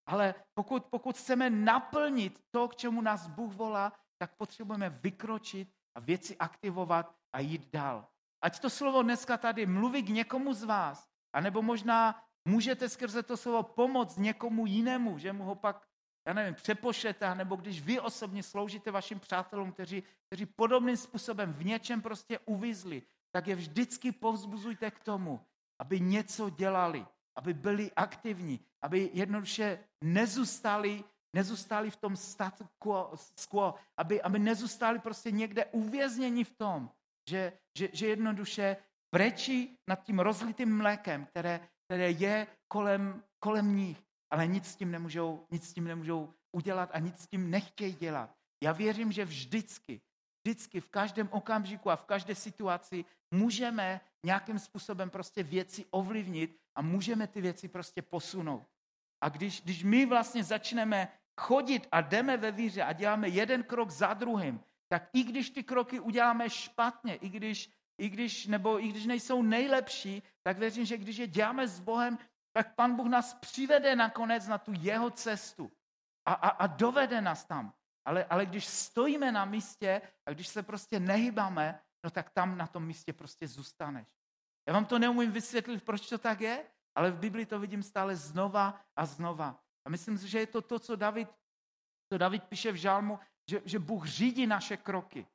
[0.06, 6.00] Ale pokud, pokud chceme naplnit to, k čemu nás Bůh volá, tak potřebujeme vykročit a
[6.00, 8.08] věci aktivovat a jít dál.
[8.42, 13.36] Ať to slovo dneska tady mluví k někomu z vás, anebo možná můžete skrze to
[13.36, 15.86] slovo pomoct někomu jinému, že mu ho pak,
[16.26, 21.64] já nevím, přepošlete, nebo když vy osobně sloužíte vašim přátelům, kteří, kteří podobným způsobem v
[21.64, 25.40] něčem prostě uvízli, tak je vždycky povzbuzujte k tomu,
[25.78, 27.06] aby něco dělali,
[27.36, 31.04] aby byli aktivní, aby jednoduše nezůstali,
[31.36, 36.90] nezůstali v tom statu quo, aby, aby nezůstali prostě někde uvězněni v tom,
[37.28, 38.76] že, že, že jednoduše
[39.14, 44.00] brečí nad tím rozlitým mlékem, které, které je kolem, kolem nich,
[44.32, 47.94] ale nic s tím nemůžou, nic s tím nemůžou udělat a nic s tím nechtějí
[47.94, 48.32] dělat.
[48.64, 50.00] Já věřím, že vždycky,
[50.44, 56.82] vždycky, v každém okamžiku a v každé situaci můžeme nějakým způsobem prostě věci ovlivnit a
[56.82, 58.64] můžeme ty věci prostě posunout.
[59.20, 61.08] A když, když my vlastně začneme
[61.40, 65.62] chodit a jdeme ve víře a děláme jeden krok za druhým, tak i když ty
[65.62, 70.96] kroky uděláme špatně, i když, i když, nebo i když nejsou nejlepší, tak věřím, že
[70.96, 72.18] když je děláme s Bohem,
[72.52, 75.72] tak Pan Bůh nás přivede nakonec na tu jeho cestu
[76.26, 77.72] a, a, a dovede nás tam.
[78.04, 82.66] Ale, ale když stojíme na místě a když se prostě nehybáme, no tak tam na
[82.66, 84.08] tom místě prostě zůstaneš.
[84.68, 86.64] Já vám to neumím vysvětlit, proč to tak je,
[86.94, 89.65] ale v Biblii to vidím stále znova a znova.
[89.86, 91.28] A myslím si, že je to to, co David,
[92.12, 93.18] co David píše v žálmu,
[93.50, 95.26] že, že Bůh řídí naše kroky.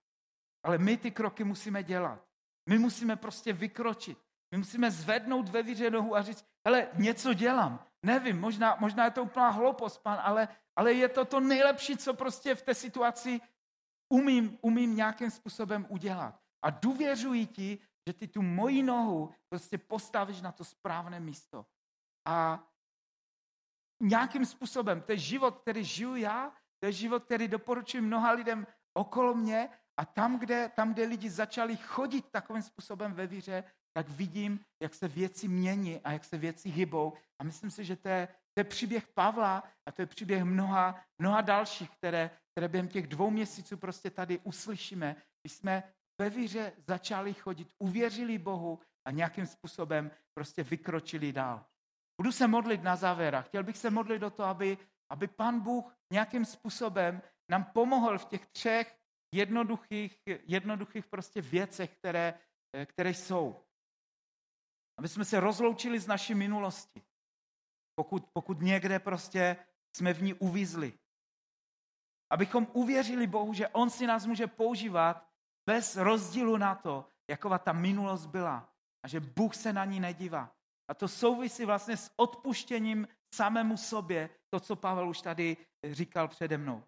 [0.63, 2.27] Ale my ty kroky musíme dělat.
[2.69, 4.17] My musíme prostě vykročit.
[4.51, 7.85] My musíme zvednout ve víře nohu a říct, hele, něco dělám.
[8.05, 12.13] Nevím, možná, možná je to úplná hloupost, pan, ale, ale je to to nejlepší, co
[12.13, 13.41] prostě v té situaci
[14.09, 16.39] umím, umím nějakým způsobem udělat.
[16.61, 21.65] A důvěřuji ti, že ty tu moji nohu prostě postavíš na to správné místo.
[22.27, 22.67] A
[24.01, 28.67] nějakým způsobem, to je život, který žiju já, to je život, který doporučuji mnoha lidem
[28.93, 34.09] okolo mě a tam, kde, tam, kde lidi začali chodit takovým způsobem ve víře, tak
[34.09, 37.13] vidím, jak se věci mění a jak se věci hybou.
[37.39, 41.03] A myslím si, že to je, to je příběh Pavla a to je příběh mnoha,
[41.19, 45.15] mnoha dalších, které, které během těch dvou měsíců prostě tady uslyšíme.
[45.43, 45.83] My jsme
[46.21, 51.65] ve víře začali chodit, uvěřili Bohu a nějakým způsobem prostě vykročili dál.
[52.17, 54.77] Budu se modlit na závěr a chtěl bych se modlit do toho, aby,
[55.09, 58.99] aby pan Bůh nějakým způsobem nám pomohl v těch třech
[59.33, 62.39] jednoduchých, jednoduchých prostě věcech, které,
[62.85, 63.65] které jsou.
[64.97, 67.01] Aby jsme se rozloučili z naší minulosti.
[67.95, 69.55] Pokud, pokud někde prostě
[69.97, 70.93] jsme v ní uvízli.
[72.29, 75.27] Abychom uvěřili Bohu, že On si nás může používat
[75.65, 78.69] bez rozdílu na to, jaková ta minulost byla.
[79.03, 80.55] A že Bůh se na ní nedívá.
[80.87, 86.57] A to souvisí vlastně s odpuštěním samému sobě, to, co Pavel už tady říkal přede
[86.57, 86.83] mnou.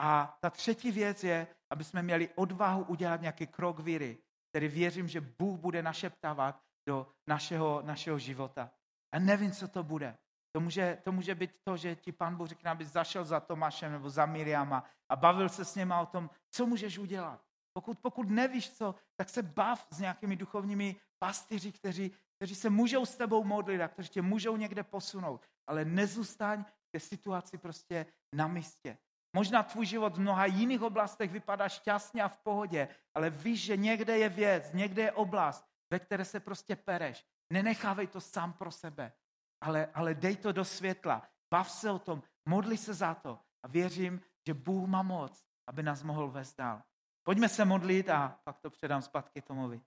[0.00, 4.18] A ta třetí věc je, aby jsme měli odvahu udělat nějaký krok víry,
[4.50, 8.70] který věřím, že Bůh bude našeptávat do našeho, našeho života.
[9.12, 10.16] A nevím, co to bude.
[10.52, 13.92] To může, to může být to, že ti pan Bůh řekne, aby zašel za Tomášem
[13.92, 17.40] nebo za Miriama a bavil se s něma o tom, co můžeš udělat.
[17.72, 23.06] Pokud, pokud nevíš co, tak se bav s nějakými duchovními pastyři, kteří, kteří se můžou
[23.06, 25.46] s tebou modlit a kteří tě můžou někde posunout.
[25.66, 28.98] Ale nezůstaň v té situaci prostě na místě.
[29.36, 33.76] Možná tvůj život v mnoha jiných oblastech vypadá šťastně a v pohodě, ale víš, že
[33.76, 37.24] někde je věc, někde je oblast, ve které se prostě pereš.
[37.52, 39.12] Nenechávej to sám pro sebe,
[39.60, 41.28] ale, ale dej to do světla.
[41.50, 45.82] Bav se o tom, modli se za to a věřím, že Bůh má moc, aby
[45.82, 46.82] nás mohl vést dál.
[47.22, 49.80] Pojďme se modlit a pak to předám zpátky Tomovi.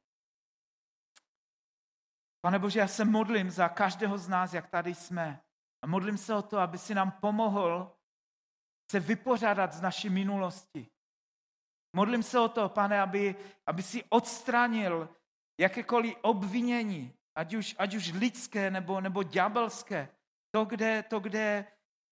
[2.42, 5.42] Pane Bože, já se modlím za každého z nás, jak tady jsme.
[5.82, 7.92] A modlím se o to, aby si nám pomohl
[8.92, 10.88] se vypořádat z naší minulosti.
[11.96, 13.36] Modlím se o to, pane, aby,
[13.66, 15.10] aby si odstranil
[15.60, 20.10] jakékoliv obvinění, ať už, ať už lidské nebo, nebo ďábelské.
[20.52, 21.66] To kde, to, kde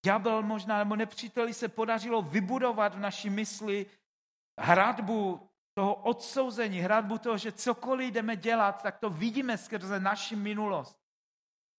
[0.06, 3.86] ďábel možná nebo nepříteli se podařilo vybudovat v naší mysli
[4.60, 10.98] hradbu toho odsouzení, hradbu toho, že cokoliv jdeme dělat, tak to vidíme skrze naši minulost.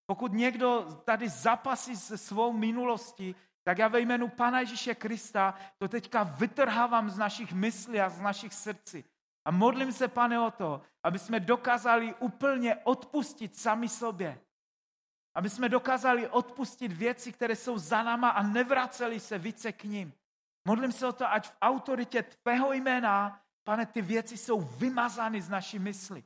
[0.06, 3.34] Pokud někdo tady zapasí se svou minulostí,
[3.64, 8.20] tak já ve jménu Pana Ježíše Krista to teďka vytrhávám z našich myslí a z
[8.20, 9.04] našich srdcí.
[9.44, 14.40] A modlím se, pane, o to, aby jsme dokázali úplně odpustit sami sobě.
[15.34, 20.12] Aby jsme dokázali odpustit věci, které jsou za náma a nevraceli se více k ním.
[20.68, 25.48] Modlím se o to, ať v autoritě tvého jména, pane, ty věci jsou vymazány z
[25.48, 26.24] naší mysli.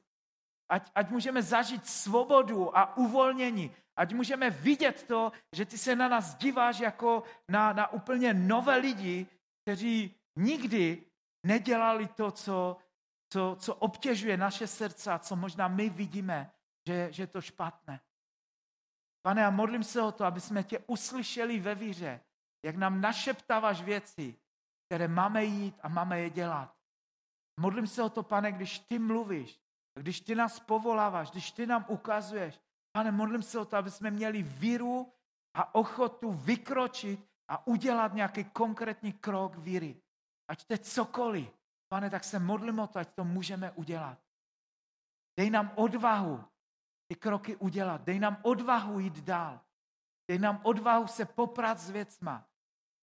[0.68, 3.74] Ať, ať můžeme zažít svobodu a uvolnění.
[3.96, 8.76] Ať můžeme vidět to, že ty se na nás díváš jako na, na úplně nové
[8.76, 9.26] lidi,
[9.62, 11.02] kteří nikdy
[11.46, 12.76] nedělali to, co,
[13.32, 16.50] co, co obtěžuje naše srdce a co možná my vidíme,
[16.86, 18.00] že, je to špatné.
[19.22, 22.20] Pane, a modlím se o to, aby jsme tě uslyšeli ve víře,
[22.64, 24.38] jak nám našeptáváš věci,
[24.86, 26.81] které máme jít a máme je dělat.
[27.60, 29.60] Modlím se o to, pane, když ty mluvíš,
[30.00, 32.60] když ty nás povoláváš, když ty nám ukazuješ,
[32.92, 35.12] pane, modlím se o to, aby jsme měli víru
[35.54, 40.02] a ochotu vykročit a udělat nějaký konkrétní krok víry.
[40.48, 41.48] Ať to je cokoliv.
[41.88, 44.18] Pane, tak se modlím o to, ať to můžeme udělat.
[45.38, 46.44] Dej nám odvahu
[47.08, 48.00] ty kroky udělat.
[48.00, 49.60] Dej nám odvahu jít dál.
[50.28, 52.48] Dej nám odvahu se poprat s věcma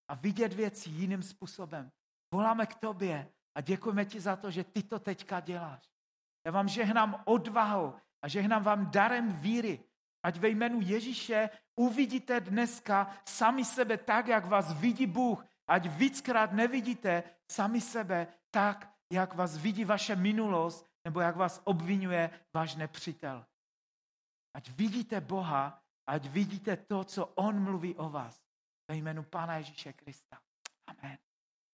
[0.08, 1.92] a vidět věci jiným způsobem.
[2.34, 5.90] Voláme k tobě a děkujeme ti za to, že ty to teďka děláš.
[6.46, 9.84] Já vám žehnám odvahu a žehnám vám darem víry.
[10.24, 15.46] Ať ve jménu Ježíše uvidíte dneska sami sebe tak, jak vás vidí Bůh.
[15.68, 22.30] Ať víckrát nevidíte sami sebe tak, jak vás vidí vaše minulost, nebo jak vás obvinuje
[22.54, 23.46] váš nepřítel.
[24.54, 28.42] Ať vidíte Boha, ať vidíte to, co On mluví o vás.
[28.88, 30.40] Ve jménu Pána Ježíše Krista.